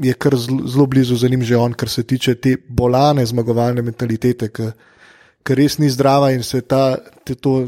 je 0.00 0.14
kar 0.16 0.36
zelo 0.40 0.86
blizu 0.86 1.16
za 1.20 1.28
njim 1.28 1.42
že 1.44 1.56
on, 1.56 1.72
kar 1.76 1.88
se 1.88 2.02
tiče 2.02 2.34
te 2.34 2.56
bolane 2.68 3.26
zmagovalne 3.26 3.82
mentalitete, 3.82 4.48
ki 4.48 5.56
res 5.56 5.76
ni 5.78 5.90
zdrava 5.92 6.30
in 6.32 6.42
se 6.42 6.62
ta, 6.64 6.96
te 7.24 7.34
to 7.34 7.66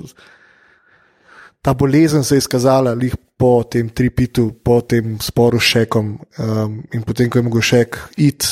ta 1.63 1.75
bolezen 1.75 2.25
se 2.25 2.35
je 2.35 2.43
izkazala 2.43 2.95
lih 2.95 3.15
po 3.43 3.65
tem 3.67 3.89
tripitu, 3.91 4.53
po 4.63 4.81
tem 4.87 5.17
sporu 5.19 5.59
s 5.59 5.75
šekom 5.75 6.15
um, 6.15 6.77
in 6.95 7.03
potem, 7.03 7.27
ko 7.27 7.41
je 7.41 7.43
mogel 7.43 7.65
šek 7.67 7.99
iti. 8.23 8.47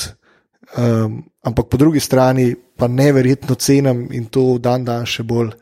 Um, 0.74 1.20
ampak 1.46 1.70
po 1.70 1.78
drugi 1.78 2.02
strani 2.02 2.56
pa 2.74 2.88
neverjetno 2.90 3.54
cenim 3.54 4.08
in 4.10 4.26
to 4.26 4.58
dan 4.58 4.82
dan 4.82 5.06
še 5.06 5.22
bolj, 5.22 5.52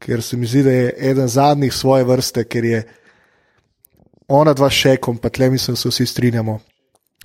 ker 0.00 0.24
se 0.24 0.40
mi 0.40 0.48
zdi, 0.48 0.62
da 0.64 0.72
je 0.72 0.94
eden 1.10 1.28
zadnjih 1.28 1.76
svoje 1.76 2.08
vrste, 2.08 2.46
ker 2.48 2.64
je 2.64 2.80
ona 4.32 4.56
dva 4.56 4.70
šekom, 4.72 5.20
pa 5.20 5.28
tle 5.28 5.50
mislim, 5.52 5.76
da 5.76 5.84
se 5.84 5.92
vsi 5.92 6.08
strinjamo. 6.08 6.56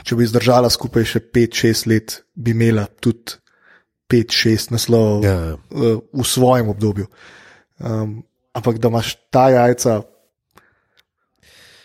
Če 0.03 0.19
bi 0.19 0.27
zdržala 0.27 0.67
skupaj 0.71 1.07
še 1.07 1.23
5-6 1.23 1.87
let, 1.87 2.19
bi 2.35 2.51
imela 2.51 2.83
tudi 2.99 3.39
5-6 4.11 4.75
naslovov 4.75 5.23
ja, 5.23 5.39
ja. 5.55 5.57
v 6.03 6.27
svojem 6.27 6.75
obdobju. 6.75 7.07
Um, 7.79 8.23
ampak 8.51 8.79
da 8.83 8.91
imaš 8.91 9.15
ta 9.31 9.47
jajca, 9.55 10.01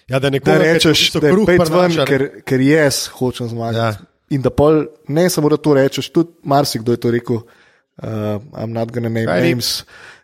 Ja, 0.08 0.18
da 0.18 0.28
da 0.28 0.30
nekoga, 0.30 0.58
ki 0.58 0.64
rečeš, 0.64 1.04
da 1.16 1.28
je 1.28 1.36
pet 1.48 1.70
ven, 1.72 1.94
ker, 2.08 2.24
ker 2.44 2.64
jaz 2.64 3.06
hočem 3.16 3.48
zmagati. 3.48 3.80
Ja. 3.80 4.10
In 4.36 4.42
da 4.44 4.50
pol, 4.52 4.84
ne 5.08 5.28
samo 5.32 5.48
da 5.52 5.56
to 5.60 5.76
rečeš, 5.76 6.10
tudi 6.12 6.34
marsikdo 6.48 6.92
je 6.92 7.00
to 7.00 7.12
rekel, 7.14 7.40
uh, 7.40 8.36
I'm 8.52 8.74
not 8.76 8.92
gonna 8.92 9.08
name 9.08 9.26
Kaj 9.28 9.46
names. 9.48 9.70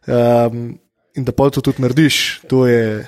Um, 0.07 0.75
in 1.17 1.25
da 1.25 1.33
pol 1.37 1.53
to 1.55 1.63
tudi 1.65 1.85
narediš, 1.85 2.43
to 2.51 2.67
je, 2.69 3.07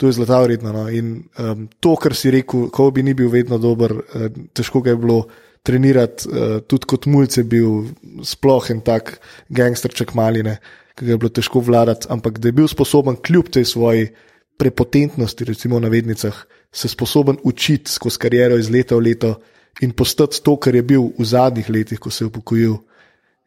to 0.00 0.08
je 0.08 0.16
zlata 0.16 0.40
vredno. 0.46 0.72
No. 0.72 0.86
In 0.88 1.28
um, 1.36 1.68
to, 1.80 1.96
kar 2.00 2.16
si 2.16 2.32
rekel, 2.32 2.68
ko 2.72 2.88
bi 2.94 3.04
ni 3.04 3.16
bil 3.18 3.28
vedno 3.32 3.60
dober, 3.60 3.92
uh, 3.98 4.28
težko 4.56 4.80
ga 4.84 4.94
je 4.94 5.02
bilo 5.04 5.18
trenirati, 5.68 6.30
uh, 6.30 6.56
tudi 6.64 6.88
kot 6.88 7.10
mulj 7.10 7.42
je 7.42 7.44
bil 7.44 7.90
sploh 8.24 8.70
en 8.72 8.80
tak 8.86 9.18
gangsterček 9.52 10.16
maline, 10.16 10.56
ki 10.96 11.04
ga 11.04 11.16
je 11.16 11.20
bilo 11.20 11.32
težko 11.34 11.60
vladati, 11.60 12.08
ampak 12.08 12.40
da 12.40 12.48
je 12.48 12.56
bil 12.56 12.72
sposoben 12.72 13.20
kljub 13.20 13.52
tej 13.52 13.68
svoji 13.68 14.08
prepotentnosti, 14.58 15.44
recimo 15.44 15.78
v 15.78 15.86
navednicah, 15.86 16.34
se 16.72 16.88
sposoben 16.88 17.38
učiti 17.42 17.90
skozi 17.90 18.18
kariero 18.18 18.58
iz 18.58 18.70
leta 18.70 18.96
v 18.96 19.06
leto 19.06 19.38
in 19.80 19.94
postati 19.94 20.42
to, 20.42 20.56
kar 20.58 20.74
je 20.74 20.82
bil 20.82 21.12
v 21.18 21.24
zadnjih 21.24 21.70
letih, 21.70 21.98
ko 21.98 22.10
se 22.10 22.24
je 22.24 22.28
upokojil, 22.28 22.76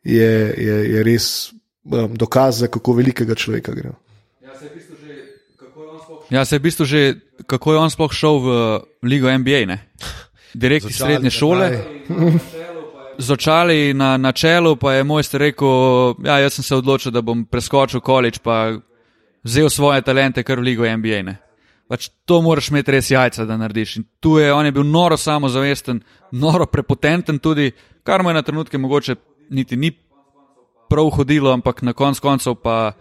je, 0.03 0.31
je, 0.57 0.77
je 0.95 1.03
res 1.03 1.51
um, 1.83 2.15
dokaz, 2.15 2.63
za 2.63 2.71
kako 2.71 2.95
velikega 3.01 3.35
človeka 3.35 3.75
gre. 3.75 3.91
Ja, 6.31 6.45
se 6.45 6.55
je 6.55 6.59
v 6.59 6.63
bistvu 6.63 6.85
že, 6.87 7.01
kako 7.45 7.73
je 7.73 7.77
on 7.77 7.91
sploh 7.91 8.13
šel 8.15 8.39
v 8.39 8.47
Ligo 9.03 9.27
NBA, 9.27 9.67
ne? 9.67 9.91
Direkt 10.55 10.87
iz 10.87 10.95
Začali 10.95 11.11
srednje 11.11 11.27
na 11.27 11.35
šole. 11.35 11.67
kraj. 11.69 12.39
Z 13.21 13.31
očali 13.31 13.93
na, 13.93 14.17
na 14.17 14.31
čelu, 14.31 14.75
pa 14.75 14.93
je 14.93 15.03
mojster 15.03 15.43
rekel: 15.43 15.67
ja, 16.25 16.39
Jaz 16.39 16.57
sem 16.57 16.63
se 16.63 16.75
odločil, 16.75 17.11
da 17.11 17.21
bom 17.21 17.43
preskočil 17.45 17.99
količ, 18.01 18.39
pa 18.39 18.79
vzel 19.43 19.69
svoje 19.69 20.01
talente 20.01 20.43
kar 20.43 20.59
v 20.59 20.63
Ligo 20.63 20.85
NBA. 20.85 21.21
Ne? 21.23 21.37
Pač 21.89 22.09
to 22.25 22.41
moraš 22.41 22.69
imeti 22.71 22.91
res 22.91 23.11
jajca, 23.11 23.45
da 23.45 23.57
narediš. 23.57 23.97
In 23.99 24.05
tu 24.19 24.37
je 24.39 24.53
on 24.53 24.65
je 24.65 24.71
bil 24.71 24.83
noro 24.87 25.17
samozavesten, 25.17 26.01
noro 26.31 26.65
prepotenten 26.65 27.39
tudi, 27.39 27.71
kar 28.03 28.23
mu 28.23 28.29
je 28.29 28.39
na 28.39 28.41
trenutke 28.41 28.77
mogoče 28.77 29.15
niti 29.49 29.75
ni 29.75 29.91
prav 30.89 31.09
hodilo, 31.15 31.51
ampak 31.51 31.81
na 31.81 31.93
konc 31.93 32.19
koncev 32.19 32.55
pa 32.63 32.93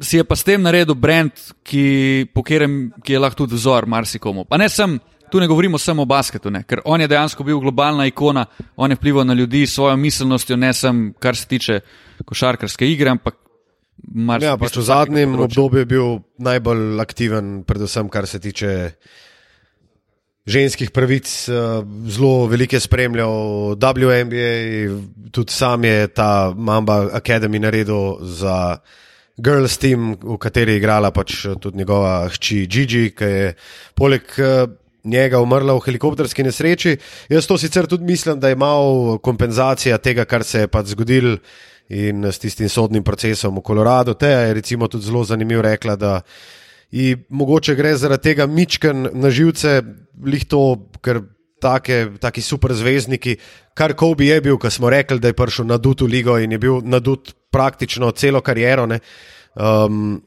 si 0.00 0.16
je 0.16 0.24
pa 0.24 0.36
s 0.36 0.46
tem 0.46 0.62
naredil 0.62 0.94
brand, 0.94 1.32
ki, 1.62 2.30
po 2.32 2.42
katerem 2.42 2.90
ki 3.04 3.12
je 3.12 3.20
lahko 3.20 3.44
tudi 3.44 3.58
vzor 3.58 3.86
marsikomu. 3.86 4.46
Pa 4.48 4.56
ne 4.56 4.68
sem, 4.72 4.96
tu 5.30 5.40
ne 5.40 5.46
govorimo 5.46 5.78
samo 5.78 6.02
o 6.02 6.08
basketu, 6.08 6.50
ne, 6.50 6.62
ker 6.64 6.80
on 6.84 7.00
je 7.00 7.08
dejansko 7.10 7.44
bil 7.44 7.60
globalna 7.60 8.06
ikona, 8.08 8.46
on 8.76 8.90
je 8.90 8.96
vplival 8.96 9.26
na 9.28 9.36
ljudi 9.36 9.66
s 9.66 9.74
svojo 9.74 9.96
miselnostjo, 9.96 10.56
ne 10.56 10.72
samo 10.72 11.12
kar 11.18 11.36
se 11.36 11.46
tiče 11.46 11.80
košarkarske 12.24 12.88
igre, 12.88 13.10
ampak 13.10 13.36
marsikaj. 14.08 14.48
Ja, 14.48 14.56
pač 14.60 14.76
v 14.76 14.84
zadnjem 14.86 15.34
obdobju 15.40 15.82
je 15.84 15.90
bil 15.90 16.08
najbolj 16.38 17.00
aktiven, 17.00 17.62
predvsem 17.68 18.08
kar 18.08 18.26
se 18.26 18.40
tiče 18.40 18.92
ženskih 20.46 20.90
pravic. 20.90 21.48
eh, 21.48 21.52
Zelo 22.06 22.46
veliko 22.46 22.76
je 22.76 22.80
spremljal 22.80 23.76
WNBA, 23.76 24.50
tudi 25.30 25.52
sam 25.52 25.84
je 25.84 26.08
ta 26.08 26.52
Mamba 26.56 27.10
Academy 27.12 27.58
naredil 27.58 28.18
za 28.22 28.78
Girls 29.36 29.78
Team, 29.78 30.16
v 30.20 30.36
kateri 30.36 30.72
je 30.72 30.76
igrala 30.76 31.10
pač 31.10 31.46
tudi 31.60 31.78
njegova 31.78 32.28
hči 32.28 32.66
Gigi, 32.66 33.10
ki 33.16 33.24
je 33.24 33.54
poleg 33.94 34.22
eh, 34.38 34.66
njega 35.04 35.40
umrla 35.40 35.74
v 35.74 35.84
helikopterski 35.86 36.44
nesreči. 36.44 36.96
Jaz 37.28 37.46
to 37.46 37.58
sicer 37.58 37.86
tudi 37.86 38.04
mislim, 38.04 38.40
da 38.40 38.48
je 38.48 38.56
malo 38.56 39.18
kompenzacija 39.18 39.98
tega, 39.98 40.24
kar 40.24 40.44
se 40.44 40.60
je 40.60 40.68
pač 40.68 40.92
zgodilo 40.92 41.38
in 41.90 42.24
s 42.24 42.38
tistim 42.38 42.68
sodnim 42.70 43.04
procesom 43.04 43.58
v 43.58 43.64
Koloradu. 43.66 44.14
Teja 44.14 44.46
je 44.46 44.54
recimo 44.54 44.88
tudi 44.88 45.04
zelo 45.04 45.24
zanimivo 45.24 45.62
rekla, 45.62 45.96
da 45.96 46.20
ji 46.90 47.16
mogoče 47.28 47.74
gre 47.74 47.96
zaradi 47.96 48.30
tega 48.30 48.46
mičken 48.46 49.08
na 49.12 49.30
živce, 49.30 49.82
lih 50.24 50.46
to, 50.46 50.62
ker 51.02 51.22
take, 51.60 52.06
taki 52.20 52.42
super 52.42 52.72
zvezdniki, 52.74 53.36
kar 53.74 53.94
Kobe 53.98 54.30
je 54.30 54.40
bil, 54.40 54.58
ko 54.58 54.70
smo 54.70 54.90
rekli, 54.90 55.20
da 55.20 55.30
je 55.30 55.36
prišel 55.36 55.66
na 55.66 55.78
Dutu 55.78 56.06
ligo 56.06 56.38
in 56.38 56.52
je 56.52 56.58
bil 56.58 56.80
na 56.82 56.98
Dut 56.98 57.34
praktično 57.50 58.10
celo 58.10 58.40
kariero. 58.40 58.86
Ne, 58.86 59.00
um, 59.54 60.20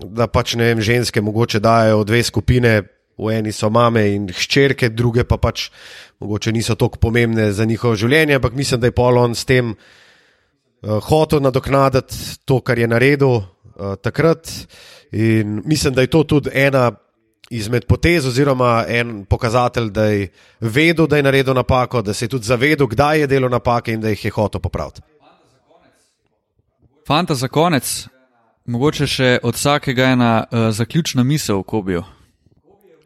da 0.00 0.26
pač 0.26 0.56
ne 0.56 0.70
vem, 0.70 0.80
ženske 0.80 1.20
mogoče 1.20 1.60
dajo 1.60 2.04
dve 2.04 2.22
skupine. 2.24 2.80
V 3.20 3.34
eni 3.36 3.52
so 3.52 3.68
mame 3.68 4.00
in 4.14 4.30
hčerke, 4.32 4.88
druge 4.96 5.26
pa 5.28 5.36
pač 5.36 5.66
mogoče 6.24 6.54
niso 6.56 6.72
tako 6.72 6.96
pomembne 6.96 7.50
za 7.52 7.66
njihovo 7.68 7.92
življenje, 7.92 8.38
ampak 8.38 8.56
mislim, 8.56 8.80
da 8.80 8.88
je 8.88 8.96
Polon 8.96 9.34
s 9.36 9.44
tem 9.44 9.74
uh, 10.82 11.00
hotel 11.04 11.40
nadoknaditi 11.40 12.16
to, 12.44 12.60
kar 12.60 12.78
je 12.78 12.88
naredil 12.88 13.36
uh, 13.36 13.44
takrat. 14.02 14.50
In 15.12 15.62
mislim, 15.64 15.94
da 15.94 16.00
je 16.00 16.06
to 16.06 16.24
tudi 16.24 16.50
ena 16.54 16.92
izmed 17.50 17.86
potez, 17.86 18.26
oziroma 18.26 18.84
en 18.88 19.24
pokazatelj, 19.24 19.90
da 19.90 20.04
je 20.04 20.28
vedel, 20.60 21.06
da 21.06 21.16
je 21.16 21.22
naredil 21.22 21.54
napako, 21.54 22.02
da 22.02 22.14
se 22.14 22.24
je 22.24 22.28
tudi 22.28 22.46
zavedel, 22.46 22.86
kdaj 22.86 23.20
je 23.20 23.26
delal 23.26 23.50
napake 23.50 23.92
in 23.92 24.00
da 24.00 24.08
jih 24.08 24.24
je 24.24 24.30
hotel 24.30 24.60
popraviti. 24.60 25.00
Fanta 27.06 27.34
za 27.34 27.48
konec, 27.48 28.06
mogoče 28.64 29.06
še 29.06 29.38
od 29.42 29.54
vsakega 29.54 30.12
ena 30.14 30.44
uh, 30.44 30.70
zaključna 30.70 31.24
misel 31.24 31.58
v 31.58 31.66
Kobiju. 31.66 32.04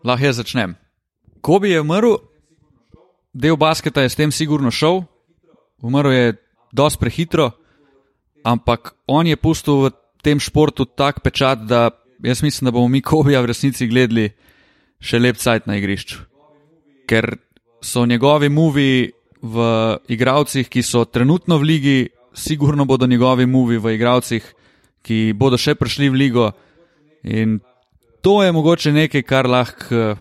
Lahko 0.04 0.26
jaz 0.26 0.36
začnem. 0.36 0.74
Kobi 1.40 1.70
je 1.70 1.80
umrl, 1.80 2.18
del 3.32 3.56
basketa 3.56 4.02
je 4.04 4.08
s 4.08 4.16
tem 4.16 4.32
sigurno 4.32 4.70
šel, 4.70 5.02
umrl 5.80 6.12
je 6.12 6.36
dosti 6.72 7.00
prehitro, 7.00 7.50
ampak 8.44 8.94
on 9.08 9.26
je 9.26 9.36
pustil 9.40 9.88
v 9.88 9.92
tem 10.22 10.40
športu 10.40 10.84
tak 10.84 11.24
pečat, 11.24 11.64
da 11.64 11.90
jaz 12.22 12.42
mislim, 12.44 12.68
da 12.68 12.72
bomo 12.76 12.88
mi 12.88 13.02
Kobija 13.02 13.40
v 13.40 13.50
resnici 13.50 13.88
gledali 13.88 14.30
še 15.00 15.20
lep 15.20 15.40
cajt 15.40 15.66
na 15.68 15.76
igrišču. 15.80 16.22
Ker 17.08 17.36
so 17.84 18.06
njegovi 18.08 18.48
muvi 18.48 19.12
v 19.44 19.56
igravcih, 20.08 20.68
ki 20.68 20.82
so 20.82 21.04
trenutno 21.04 21.58
v 21.60 21.68
ligi, 21.68 21.98
sigurno 22.32 22.84
bodo 22.88 23.06
njegovi 23.06 23.46
muvi 23.46 23.76
v 23.78 23.96
igravcih, 23.98 24.44
ki 25.04 25.34
bodo 25.36 25.60
še 25.60 25.76
prišli 25.76 26.08
v 26.08 26.20
ligo. 26.20 26.46
In 27.24 27.60
to 28.24 28.40
je 28.42 28.52
mogoče 28.52 28.92
nekaj, 28.92 29.22
kar 29.28 29.48
lahko, 29.48 30.16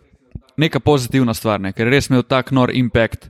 neka 0.60 0.84
pozitivna 0.84 1.34
stvar, 1.34 1.62
ne? 1.64 1.72
ker 1.72 1.88
res 1.88 2.12
imel 2.12 2.28
tak 2.28 2.52
nor 2.52 2.72
impact, 2.76 3.30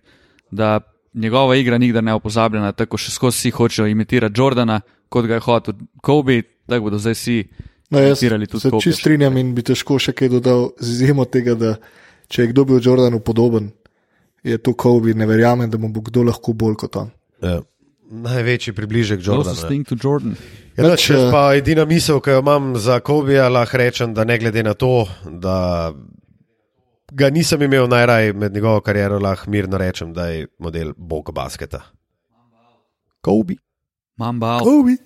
da 0.50 0.82
njegova 1.14 1.56
igra 1.56 1.78
nikdar 1.78 2.04
ne 2.04 2.14
bo 2.14 2.20
pozabljena, 2.20 2.72
tako 2.72 2.98
še 2.98 3.12
skozi 3.12 3.38
vsi 3.38 3.52
hočejo 3.52 3.88
imitirati 3.88 4.40
Jordana, 4.40 4.82
kot 5.10 5.26
ga 5.30 5.40
je 5.40 5.46
hotel 5.46 5.74
Kobe, 6.02 6.42
tako 6.68 6.90
bodo 6.90 7.00
zdaj 7.00 7.14
vsi 7.14 7.38
No, 7.94 8.00
imitirali 8.02 8.48
tudi 8.48 8.62
se 8.62 8.70
Kobe. 8.70 8.82
čist 8.82 9.00
strinjam 9.00 9.38
in 9.38 9.54
bi 9.54 9.62
težko 9.62 10.00
še 10.02 10.16
kaj 10.18 10.30
dodal, 10.30 10.72
z 10.80 10.96
izjemo 10.98 11.26
tega, 11.30 11.54
da 11.54 11.76
če 12.28 12.42
je 12.42 12.48
kdo 12.54 12.66
bil 12.66 12.80
Jordanu 12.82 13.20
podoben, 13.20 13.70
je 14.44 14.58
to 14.58 14.74
Kobe, 14.74 15.14
ne 15.14 15.28
verjamem, 15.30 15.70
da 15.70 15.78
mu 15.78 15.92
bo 15.94 16.02
kdo 16.02 16.24
lahko 16.24 16.56
bolj 16.58 16.76
kot 16.82 16.98
on. 16.98 17.12
Ja. 17.44 17.62
Najvejši 18.14 18.74
približek 18.74 19.22
thing 19.68 19.88
to 19.88 19.96
Jordan. 19.96 20.36
Ja, 20.78 20.90
Nič, 20.90 21.06
če 21.06 21.16
eh, 21.18 21.32
pa 21.32 21.54
edina 21.58 21.86
misel, 21.86 22.20
ki 22.22 22.34
jo 22.34 22.42
imam 22.42 22.74
za 22.78 23.00
Kobija, 23.00 23.46
lahko 23.50 23.78
rečem, 23.78 24.14
da 24.14 24.26
ne 24.26 24.38
glede 24.42 24.64
na 24.66 24.74
to, 24.74 25.06
da 25.26 25.94
ga 27.14 27.30
nisem 27.30 27.62
imel 27.62 27.88
najraje 27.90 28.34
med 28.34 28.54
njegovo 28.54 28.82
kariero, 28.82 29.20
lahko 29.20 29.52
mirno 29.52 29.78
rečem, 29.78 30.14
da 30.14 30.28
je 30.28 30.48
model 30.60 30.94
bog 30.98 31.32
basketa. 31.34 31.82
Kobe. 33.22 33.56
Mamba. 34.18 34.60
Kobe. 34.60 34.98